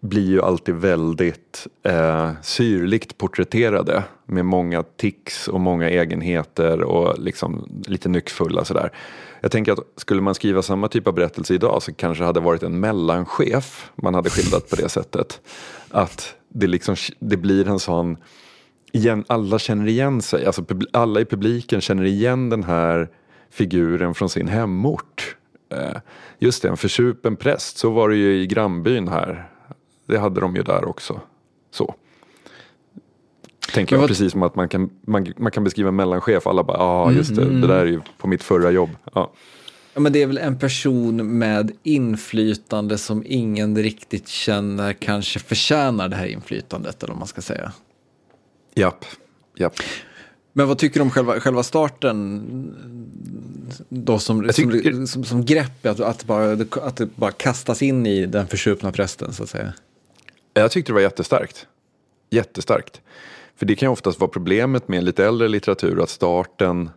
[0.00, 7.82] blir ju alltid väldigt eh, syrligt porträtterade med många tics och många egenheter och liksom
[7.86, 8.92] lite nyckfulla sådär.
[9.40, 12.40] Jag tänker att skulle man skriva samma typ av berättelse idag så kanske det hade
[12.40, 15.40] varit en mellanchef man hade skildrat på det sättet.
[15.90, 18.16] Att det, liksom, det blir en sån,
[18.92, 23.08] igen, alla känner igen sig, alltså alla i publiken känner igen den här
[23.50, 25.36] figuren från sin hemort.
[25.72, 26.00] Eh,
[26.38, 29.48] Just det, en försupen präst, så var det ju i grannbyn här.
[30.06, 31.20] Det hade de ju där också.
[31.70, 31.94] Så.
[33.74, 36.46] Tänker Men jag vad- precis som att man kan, man, man kan beskriva en mellanchef,
[36.46, 38.90] alla bara, ja ah, just det, det där är ju på mitt förra jobb.
[39.14, 39.32] Ja.
[39.94, 46.08] Ja, men det är väl en person med inflytande som ingen riktigt känner kanske förtjänar
[46.08, 47.72] det här inflytandet, eller vad man ska säga.
[48.74, 49.04] Japp,
[49.56, 49.74] japp.
[50.52, 52.42] Men vad tycker du om själva, själva starten
[53.88, 58.06] då som, tycker- som, som, som grepp, att, att, bara, att det bara kastas in
[58.06, 59.72] i den försupna prästen, så att säga?
[60.54, 61.66] Jag tyckte det var jättestarkt.
[62.30, 63.00] Jättestarkt.
[63.56, 66.90] För det kan ju oftast vara problemet med lite äldre litteratur att starten,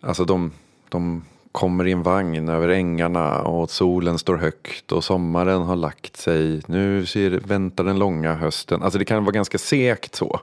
[0.00, 0.52] alltså de,
[0.88, 6.16] de kommer i en vagn över ängarna och solen står högt och sommaren har lagt
[6.16, 6.62] sig.
[6.66, 8.82] Nu ser, väntar den långa hösten.
[8.82, 10.40] Alltså det kan vara ganska segt så.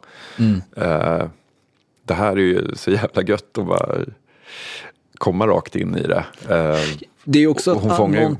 [0.75, 1.25] Eh,
[2.05, 3.95] det här är ju så jävla gött att bara
[5.17, 6.25] komma rakt in i det.
[6.49, 6.79] Eh,
[7.23, 8.37] Det är ju också hon att fångar ju- någon-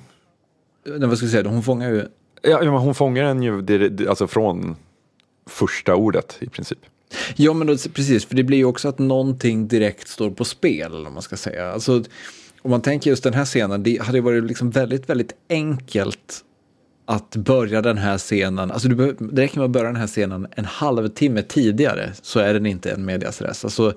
[1.00, 2.06] Nej, vad ska jag säga, hon fångar ju
[2.44, 4.76] Ja, men hon fångar en ju alltså från
[5.50, 6.80] första ordet i princip.
[7.36, 10.92] Ja, men då, precis, för det blir ju också att någonting direkt står på spel,
[11.04, 11.72] vad man ska säga.
[11.72, 12.04] Alltså,
[12.62, 16.44] om man tänker just den här scenen, det hade ju varit liksom väldigt, väldigt enkelt
[17.12, 20.08] att börja den här scenen, alltså du behöver, det räcker med att börja den här
[20.08, 23.66] scenen en halvtimme tidigare så är den inte en medias res.
[23.66, 23.94] Alltså,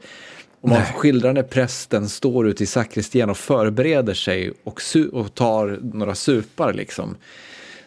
[0.60, 4.80] om man skildrar när prästen står ute i sakristian och förbereder sig och,
[5.12, 7.16] och tar några supar liksom.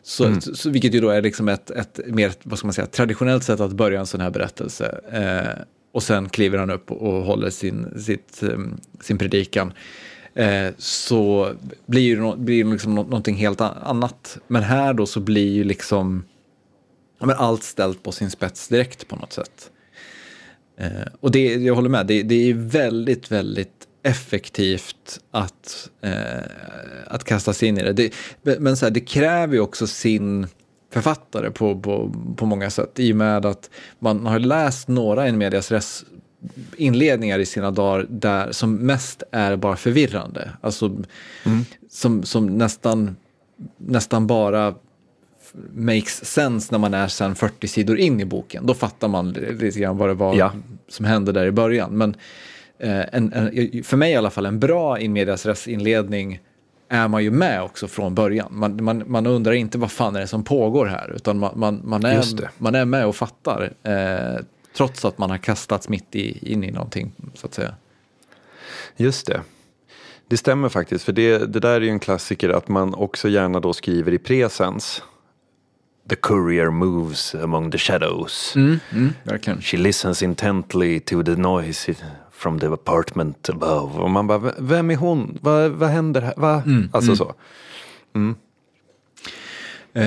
[0.04, 3.44] Så, så, vilket ju då är liksom ett, ett mer vad ska man säga, traditionellt
[3.44, 5.02] sätt att börja en sån här berättelse.
[5.12, 9.74] Eh, och sen kliver han upp och, håller sin, sitt, um, sin predikan.
[10.38, 11.52] Eh, så
[11.86, 14.38] blir ju no, blir det liksom no, någonting helt annat.
[14.48, 16.24] Men här då så blir ju liksom
[17.20, 19.72] ja, men allt ställt på sin spets direkt på något sätt.
[20.78, 26.44] Eh, och det, jag håller med, det, det är väldigt, väldigt effektivt att, eh,
[27.08, 27.94] att kasta sig in i det.
[27.94, 30.48] det men så här, det kräver ju också sin
[30.94, 33.00] författare på, på, på många sätt.
[33.00, 33.70] I och med att
[34.00, 36.06] man har läst några i medias res
[36.78, 40.52] inledningar i sina dagar där som mest är bara förvirrande.
[40.62, 40.98] Alltså
[41.90, 43.16] som, som nästan,
[43.78, 44.76] nästan bara
[45.74, 48.66] makes sense när man är sen 40 sidor in i boken.
[48.66, 50.52] Då fattar man lite grann vad det var Ja.
[50.90, 51.98] som hände där i början.
[51.98, 52.16] Men
[52.80, 56.40] eh, en, en, för mig i alla fall, en bra in medias res inledning
[56.90, 58.48] är man ju med också från början.
[58.52, 61.82] Man, man, man undrar inte vad fan är det som pågår här, utan man, man,
[61.84, 62.24] man, är,
[62.58, 63.74] man är med och fattar.
[63.84, 64.42] Eh,
[64.78, 67.76] trots att man har kastats mitt i, in i någonting, så att säga.
[68.98, 69.42] Just det.
[70.28, 73.60] Det stämmer faktiskt, för det, det där är ju en klassiker att man också gärna
[73.60, 75.04] då skriver i presens.
[76.10, 78.54] The courier moves among the shadows.
[79.24, 79.62] Verkligen.
[79.62, 81.96] She listens intently to the noise
[82.32, 84.00] from the apartment above.
[84.00, 85.38] Och man bara, "V- vem är hon?
[85.42, 86.34] Vad, vad händer här?
[86.38, 86.64] Va?
[86.94, 87.34] Alltså så.
[89.94, 90.04] Eh,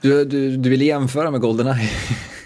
[0.00, 1.90] du, du, du ville jämföra med Goldeneye?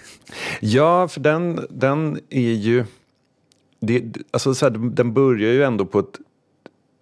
[0.61, 2.85] Ja, för den, den är ju...
[3.81, 6.19] Det, alltså så här, den börjar ju ändå på ett...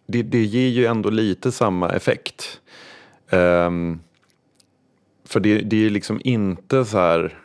[0.06, 2.60] Det, det ger ju ändå lite samma effekt.
[3.30, 4.00] Um,
[5.24, 7.38] för det, det är ju liksom inte så här...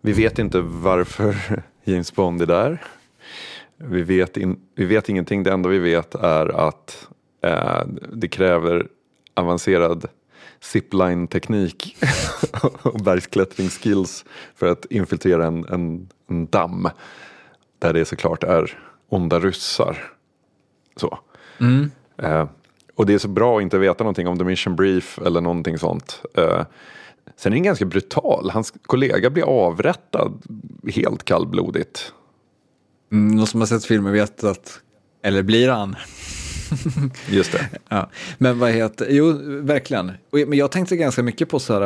[0.00, 2.82] Vi vet inte varför James Bond är där.
[3.76, 5.42] Vi vet, in, vi vet ingenting.
[5.42, 7.08] Det enda vi vet är att
[7.42, 7.82] eh,
[8.12, 8.86] det kräver
[9.34, 10.06] avancerad
[10.64, 11.96] zipline-teknik
[12.82, 16.88] och bergsklättringsskills för att infiltrera en, en, en damm.
[17.78, 20.12] Där det såklart är onda ryssar.
[20.96, 21.18] Så.
[22.22, 22.48] Eh,
[22.94, 25.78] och det är så bra att inte veta någonting om the mission brief eller någonting
[25.78, 26.22] sånt.
[26.34, 26.62] Eh,
[27.36, 28.50] sen är den ganska brutal.
[28.50, 30.42] Hans kollega blir avrättad
[30.94, 32.12] helt kallblodigt.
[33.12, 34.80] Mm, någon som har sett filmen vet att,
[35.22, 35.96] eller blir han?
[37.30, 37.68] Just det.
[37.88, 38.10] Ja.
[38.38, 40.12] Men vad heter, jo verkligen.
[40.30, 41.82] Men jag tänkte ganska mycket på så här,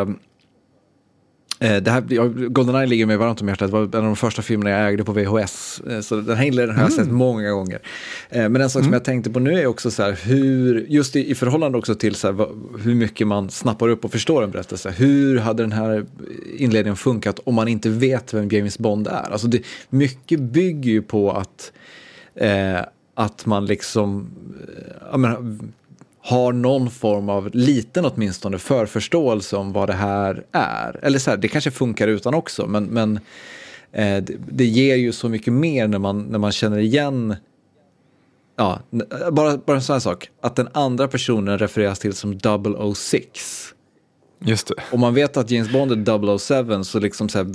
[1.60, 2.00] eh, det här,
[2.48, 5.04] Goldeneye ligger mig varmt om hjärtat, det var en av de första filmerna jag ägde
[5.04, 5.80] på VHS.
[5.90, 7.78] eh, Så den här inledningen har jag sett många gånger.
[8.30, 11.16] Eh, Men en sak som jag tänkte på nu är också så här, hur, just
[11.16, 12.46] i, i förhållande också till så här,
[12.82, 14.90] hur mycket man snappar upp och förstår en berättelse.
[14.96, 16.06] Hur hade den här
[16.56, 19.32] inledningen funkat om man inte vet vem James Bond är?
[19.32, 21.72] Alltså det, mycket bygger ju på att
[22.34, 22.78] eh,
[23.18, 24.30] att man liksom
[24.68, 25.58] eh, jag menar,
[26.20, 31.00] har någon form av liten åtminstone förförståelse om vad det här är.
[31.02, 33.16] Eller så här, det kanske funkar utan också, men, men
[33.92, 37.36] eh, det, det ger ju så mycket mer när man, när man känner igen
[38.56, 38.80] Ja,
[39.32, 40.30] bara, bara en sån här sak.
[40.40, 42.38] Att den andra personen refereras till som
[42.94, 43.74] 006.
[44.40, 44.74] Just det.
[44.92, 46.38] Om man vet att James Bond är
[46.78, 47.54] 007 så liksom så här,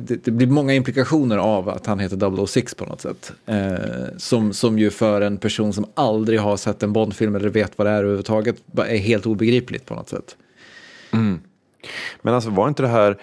[0.00, 3.32] det, det blir många implikationer av att han heter 006 på något sätt.
[3.46, 7.78] Eh, som, som ju för en person som aldrig har sett en Bond-film eller vet
[7.78, 10.36] vad det är överhuvudtaget är helt obegripligt på något sätt.
[12.22, 13.18] Men alltså var inte det här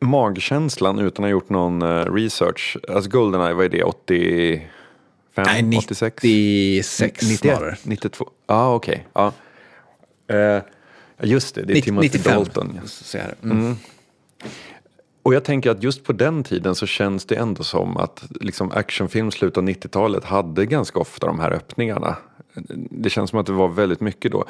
[0.00, 2.76] magkänslan utan att ha gjort någon eh, research?
[2.88, 3.82] Alltså Goldeneye, vad är det?
[3.82, 5.72] 85?
[5.78, 6.22] 86?
[6.22, 7.76] 96 snarare.
[7.82, 8.30] 92?
[8.46, 9.06] Ja, ah, okej.
[9.12, 9.32] Ja.
[10.28, 10.62] Eh,
[11.22, 12.34] just det, det är 90, Timothy 95.
[12.34, 12.80] Dalton.
[13.12, 13.48] Jag det.
[13.48, 13.76] Mm.
[15.22, 18.70] Och jag tänker att just på den tiden så känns det ändå som att liksom
[18.70, 22.16] actionfilm slutet av 90-talet hade ganska ofta de här öppningarna.
[22.90, 24.44] Det känns som att det var väldigt mycket då.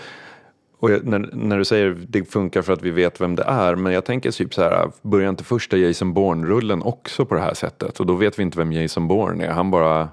[0.79, 3.77] Och jag, när, när du säger det funkar för att vi vet vem det är,
[3.77, 7.55] men jag tänker typ så här, börjar inte första Jason Bourne-rullen också på det här
[7.55, 8.01] sättet?
[8.01, 10.09] Och då vet vi inte vem Jason Bourne är, han bara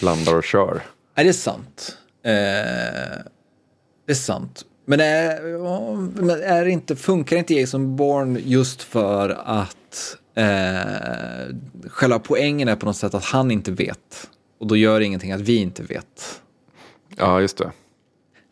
[0.00, 0.82] landar och kör.
[1.14, 1.96] Är det sant?
[2.22, 2.30] Eh,
[4.06, 4.64] det är sant.
[4.90, 11.54] Men, är, är inte, funkar inte Jason Bourne just för att eh,
[11.88, 14.28] själva poängen är på något sätt att han inte vet.
[14.60, 16.40] Och då gör det ingenting att vi inte vet.
[17.16, 17.70] Ja, just det.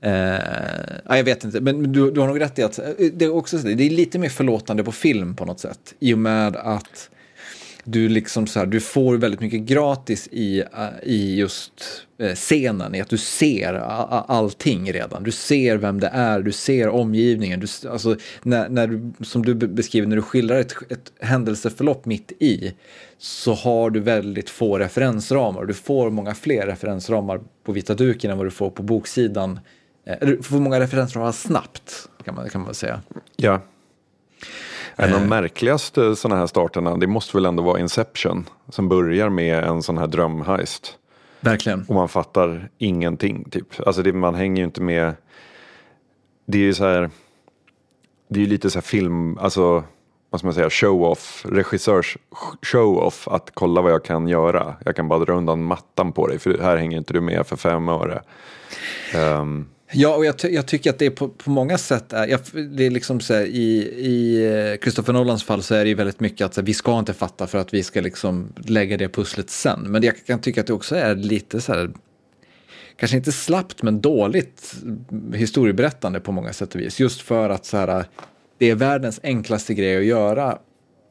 [0.00, 3.24] Eh, ja, jag vet inte, men du, du har nog rätt i att eh, det
[3.24, 5.94] är, också, så- det är lite mer förlåtande på film på något sätt.
[5.98, 7.10] I och med att
[7.86, 11.72] du liksom så här, du får väldigt mycket gratis i, eh, i just
[12.18, 15.22] eh, scenen, i att du ser allting redan.
[15.22, 17.60] Du ser vem det är, du ser omgivningen.
[17.60, 22.32] Du, alltså, när, när du, som du beskriver, när du skildrar ett, ett händelseförlopp mitt
[22.38, 22.72] i,
[23.18, 25.64] så har du väldigt få referensramar.
[25.64, 29.60] Du får många fler referensramar på vita duken än vad du får på boksidan.
[30.06, 33.00] Eh, eller Du får många referensramar snabbt, kan man, kan man väl säga.
[33.36, 33.60] Ja.
[34.96, 35.28] En av de Eh.
[35.28, 38.48] märkligaste sådana här starterna, det måste väl ändå vara Inception.
[38.68, 40.98] Som börjar med en sån här drömheist.
[41.40, 41.84] Verkligen.
[41.88, 43.86] Och man fattar ingenting typ.
[43.86, 45.14] Alltså det, man hänger ju inte med.
[46.46, 47.10] Det är ju så här.
[48.28, 49.84] Det är ju lite så här film, alltså
[50.30, 52.16] vad ska man säga, show-off, regissörs
[52.62, 53.28] show-off.
[53.28, 54.74] Att kolla vad jag kan göra.
[54.84, 57.56] Jag kan bara dra undan mattan på dig för här hänger inte du med för
[57.56, 58.22] fem öre.
[59.14, 62.40] Ehm, Ja, och jag, ty- jag tycker att det på, på många sätt är, jag,
[62.70, 65.94] det är liksom så här, i, i eh, Christopher Nolans fall så är det ju
[65.94, 68.96] väldigt mycket att så här, vi ska inte fatta för att vi ska liksom lägga
[68.96, 69.80] det pusslet sen.
[69.80, 71.90] Men jag kan tycka att det också är lite så här,
[72.96, 74.74] kanske inte slappt men dåligt
[75.34, 77.00] historieberättande på många sätt och vis.
[77.00, 78.04] Just för att så här,
[78.58, 80.58] det är världens enklaste grej att göra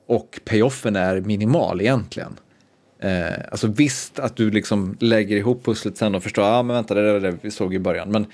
[0.07, 2.39] och payoffen är minimal egentligen.
[2.99, 6.75] Eh, alltså visst att du liksom lägger ihop pusslet sen och förstår, ja ah, men
[6.75, 8.11] vänta det var det vi såg i början.
[8.11, 8.25] Men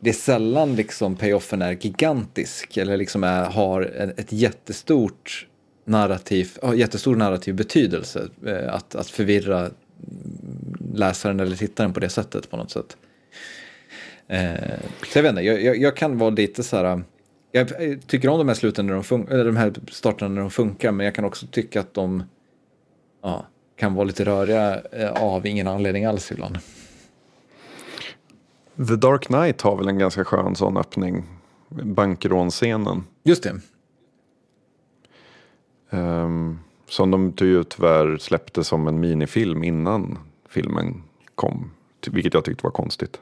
[0.00, 5.46] det är sällan liksom payoffen är gigantisk eller liksom är, har ett, ett jättestort
[5.84, 8.28] narrativ, jättestor narrativ betydelse.
[8.46, 9.70] Eh, att, att förvirra
[10.94, 12.96] läsaren eller tittaren på det sättet på något sätt.
[14.28, 14.54] Eh,
[15.12, 17.02] så jag vet inte, jag, jag, jag kan vara lite så här,
[17.52, 17.68] jag
[18.06, 20.92] tycker om de här sluten när de, fun- eller de här starterna när de funkar,
[20.92, 22.22] men jag kan också tycka att de
[23.22, 26.58] ja, kan vara lite röriga eh, av ingen anledning alls ibland.
[28.76, 31.24] The Dark Knight har väl en ganska skön sån öppning.
[31.68, 33.04] Bankrånscenen.
[33.22, 33.60] Just det.
[35.90, 36.58] Um,
[36.88, 40.18] som de ty- tyvärr släppte som en minifilm innan
[40.48, 41.02] filmen
[41.34, 41.70] kom.
[42.06, 43.20] Vilket jag tyckte var konstigt.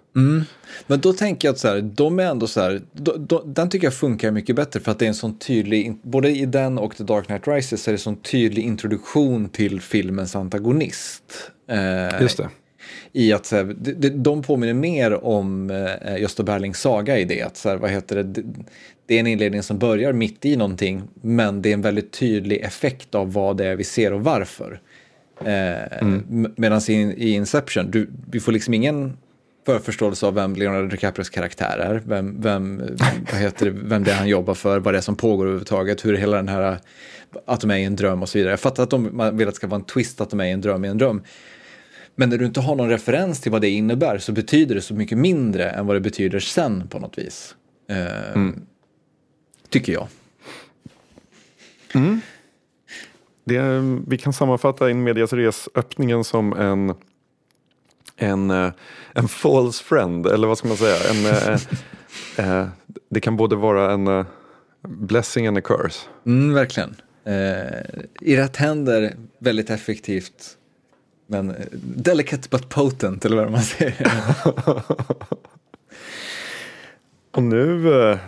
[0.86, 3.70] Men då tänker jag att så här, de är ändå så här, då, då, den
[3.70, 6.78] tycker jag funkar mycket bättre för att det är en sån tydlig, både i den
[6.78, 11.50] och The Dark Knight Rises så är det en sån tydlig introduktion till filmens antagonist.
[11.66, 12.48] Eh, Just det.
[13.12, 17.42] I att så här, de, de, påminner mer om eh, Gösta Berlings saga i det.
[17.42, 18.42] Att så här, vad heter det, det,
[19.06, 22.60] det är en inledning som börjar mitt i någonting men det är en väldigt tydlig
[22.60, 24.80] effekt av vad det är vi ser och varför.
[25.44, 26.06] Eh,
[26.56, 29.16] Medan i, i Inception, du, vi får liksom ingen
[29.66, 32.78] förförståelse av vem Leonardo DiCaprios karaktär är, vem, vem,
[33.32, 36.04] vad heter det, vem det är han jobbar för, vad det är som pågår överhuvudtaget,
[36.04, 36.78] hur hela den här,
[37.46, 38.52] att de är i en dröm och så vidare.
[38.52, 40.44] Jag fattar att de, man vill att det ska vara en twist att de är
[40.44, 41.22] i en dröm i en dröm.
[42.14, 44.94] Men när du inte har någon referens till vad det innebär så betyder det så
[44.94, 47.54] mycket mindre än vad det betyder sen på något vis.
[47.88, 48.42] Eh,
[49.68, 50.08] Tycker jag.
[53.44, 56.94] Det är, vi kan sammanfatta in medias res öppningen som en,
[58.16, 58.72] en, eh,
[59.12, 60.96] en false friend, eller vad ska man säga?
[61.10, 61.60] En, eh,
[62.60, 62.68] eh,
[63.08, 64.26] det kan både vara en eh,
[64.88, 65.98] blessing and a curse.
[66.26, 66.96] Mm, verkligen.
[67.24, 67.80] Eh,
[68.20, 70.56] I rätt händer väldigt effektivt.
[71.32, 74.12] Men eh, delicate but potent, eller vad man säger.
[77.30, 78.18] Och nu eh,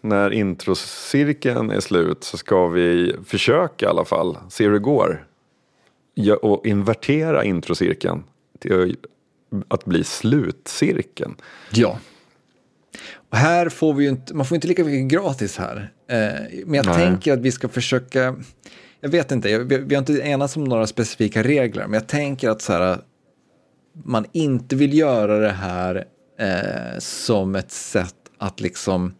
[0.00, 5.26] när introcirkeln är slut så ska vi försöka i alla fall se hur det går.
[6.14, 8.24] Ja, och invertera introcirkeln
[8.58, 8.96] till
[9.68, 11.34] att bli slutcirkeln.
[11.70, 11.98] ja.
[13.30, 15.92] Och här får vi ju inte, man får inte lika mycket gratis här.
[16.08, 16.16] Eh,
[16.66, 16.94] men jag Nej.
[16.94, 18.36] tänker att vi ska försöka,
[19.04, 22.50] jag vet inte, jag, vi, har inte enats om några specifika regler, men jag tänker
[22.50, 22.98] att så här,
[24.04, 26.04] man inte vill göra det här
[26.38, 29.14] eh, som ett sätt att liksom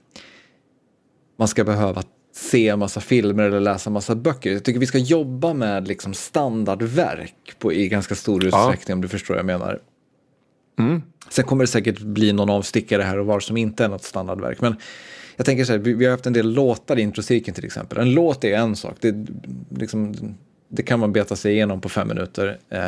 [1.38, 2.02] man ska behöva
[2.34, 4.52] se en massa filmer eller läsa en massa böcker.
[4.52, 9.08] Jag tycker vi ska jobba med liksom standardverk på, i ganska stor utsträckning om du
[9.08, 9.80] förstår vad jag menar.
[11.28, 14.60] Sen kommer det säkert bli någon avstickare här och var som inte är något standardverk.
[14.60, 14.76] Men
[15.36, 17.98] jag tänker så här, vi, vi har haft en del låtar i introcirkeln till exempel.
[17.98, 19.14] En låt är en sak, det,
[19.70, 20.14] liksom,
[20.68, 22.58] det kan man beta sig igenom på fem minuter.
[22.68, 22.80] Eh,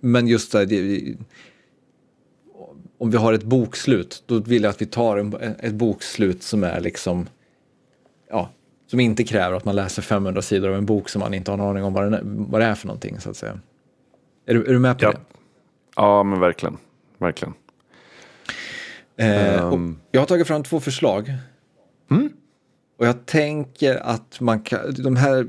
[0.00, 1.14] men just här, det,
[2.98, 6.64] om vi har ett bokslut, då vill jag att vi tar en, ett bokslut som
[6.64, 7.26] är liksom,
[8.30, 8.50] ja,
[8.86, 11.58] som inte kräver att man läser 500 sidor av en bok som man inte har
[11.58, 13.60] en aning om vad, den vad det är för någonting så att säga.
[14.46, 15.10] Är du, är du med på Ja.
[15.12, 15.18] det?
[15.96, 16.76] Ja, men verkligen.
[17.18, 17.54] Verkligen.
[19.16, 19.96] Eh, Ehm.
[20.10, 21.32] jag har tagit fram två förslag.
[22.98, 25.46] Och jag tänker att man kan, de här,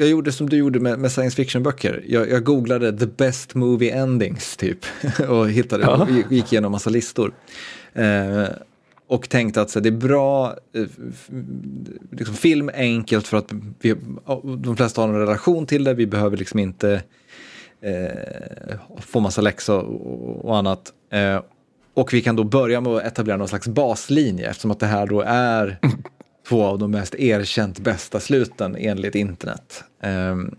[0.00, 2.04] jag gjorde som du gjorde med, med science fiction-böcker.
[2.06, 4.78] Jag, jag googlade the best movie endings typ
[5.28, 7.34] och hittade, och gick igenom massa listor.
[7.94, 8.44] Eh,
[9.06, 10.86] Och tänkte att så, det är bra, eh,
[12.10, 13.94] liksom, film är enkelt för att vi,
[14.58, 17.02] de flesta har en relation till det, vi behöver liksom inte
[17.80, 20.92] eh, få massa läxor och, och annat.
[21.12, 21.40] Eh,
[21.96, 25.06] och vi kan då börja med att etablera någon slags baslinje eftersom att det här
[25.06, 25.78] då är
[26.48, 29.84] två av de mest erkänt bästa sluten enligt internet.
[30.00, 30.56] Ehm,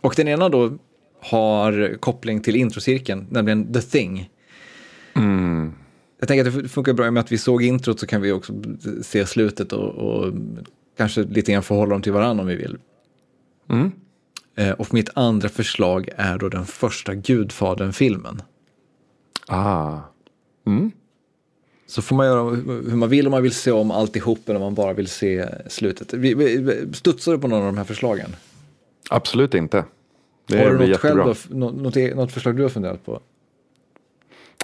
[0.00, 0.78] och den ena då
[1.20, 4.30] har koppling till introcirkeln, nämligen The Thing.
[6.18, 8.52] Jag tänker att det funkar bra med att vi såg introt så kan vi också
[9.02, 10.32] se slutet och, och
[10.96, 12.78] kanske lite grann förhålla dem till varandra om vi vill.
[14.56, 18.42] Eh, och mitt andra förslag är då den första Gudfadern-filmen.
[19.46, 19.98] Ah.
[21.86, 24.62] Så får man göra hur man vill, om man vill se om alltihop eller om
[24.62, 26.08] man bara vill se slutet.
[26.96, 28.36] Studsar du på någon av de här förslagen?
[29.10, 29.84] Absolut inte.
[30.46, 33.20] Det har du något, själv då, nå- något, e- något förslag du har funderat på?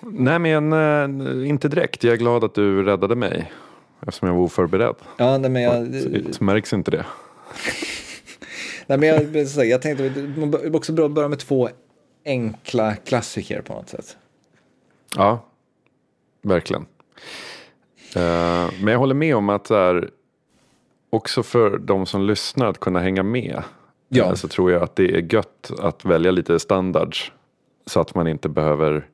[0.02, 2.04] Nej men eh, inte direkt.
[2.04, 3.52] Jag är glad att du räddade mig.
[4.00, 4.94] Eftersom jag var oförberedd.
[5.16, 7.06] Ja, nej, men jag, Så, märks inte det.
[8.86, 10.12] nej, men jag, jag tänkte
[10.72, 11.68] också börja med två
[12.24, 14.16] enkla klassiker på något sätt.
[15.16, 15.44] Ja,
[16.42, 16.86] verkligen.
[18.16, 20.10] Eh, men jag håller med om att det är
[21.10, 23.62] också för de som lyssnar att kunna hänga med.
[24.08, 24.24] Ja.
[24.24, 27.32] eh, Så tror jag att det är gött att välja lite standards.
[27.86, 29.06] Så att man inte behöver,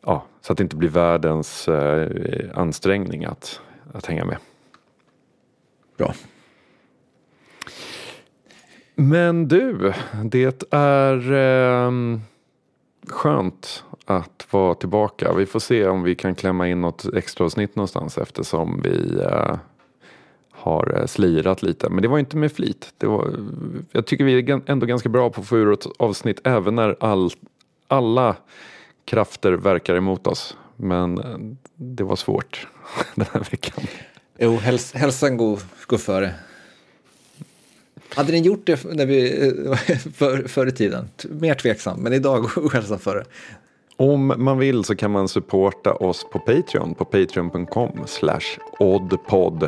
[0.00, 2.08] ja, så att det inte blir världens eh,
[2.54, 3.60] ansträngning att,
[3.92, 4.36] att hänga med.
[5.96, 6.14] Bra.
[8.94, 9.92] Men du,
[10.24, 12.20] det är ehm,
[13.08, 15.32] skönt att vara tillbaka.
[15.32, 19.56] Vi får se om vi kan klämma in något extra avsnitt någonstans eftersom vi eh,
[20.50, 21.88] har eh, slirat lite.
[21.88, 22.94] Men det var inte med flit.
[22.98, 23.34] Det var,
[23.92, 26.96] jag tycker vi är ändå ganska bra på att få ur ett avsnitt även när
[27.00, 27.30] all,
[27.88, 28.36] alla
[29.04, 30.56] krafter verkar emot oss.
[30.76, 31.38] Men eh,
[31.74, 32.66] det var svårt
[33.14, 33.84] den här veckan.
[34.38, 36.34] Jo, häls hälsan går, går före.
[38.14, 39.76] Hade ni gjort det när vi, eh,
[40.14, 41.08] för, förr i tiden?
[41.28, 43.24] Mer tveksam, men idag går hälsan före.
[43.96, 49.62] Om man vill så kan man supporta oss på Patreon på patreon.com slash oddpod.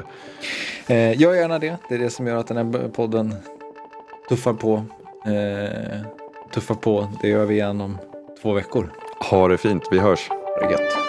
[0.87, 1.77] Eh, gör gärna det.
[1.89, 3.35] Det är det som gör att den här podden
[4.29, 4.85] tuffar på.
[5.27, 6.01] Eh,
[6.55, 7.09] tuffar på.
[7.23, 7.99] Det gör vi igen om
[8.43, 8.93] två veckor.
[9.31, 10.29] Ha det fint, vi hörs.
[10.61, 11.06] Det gött.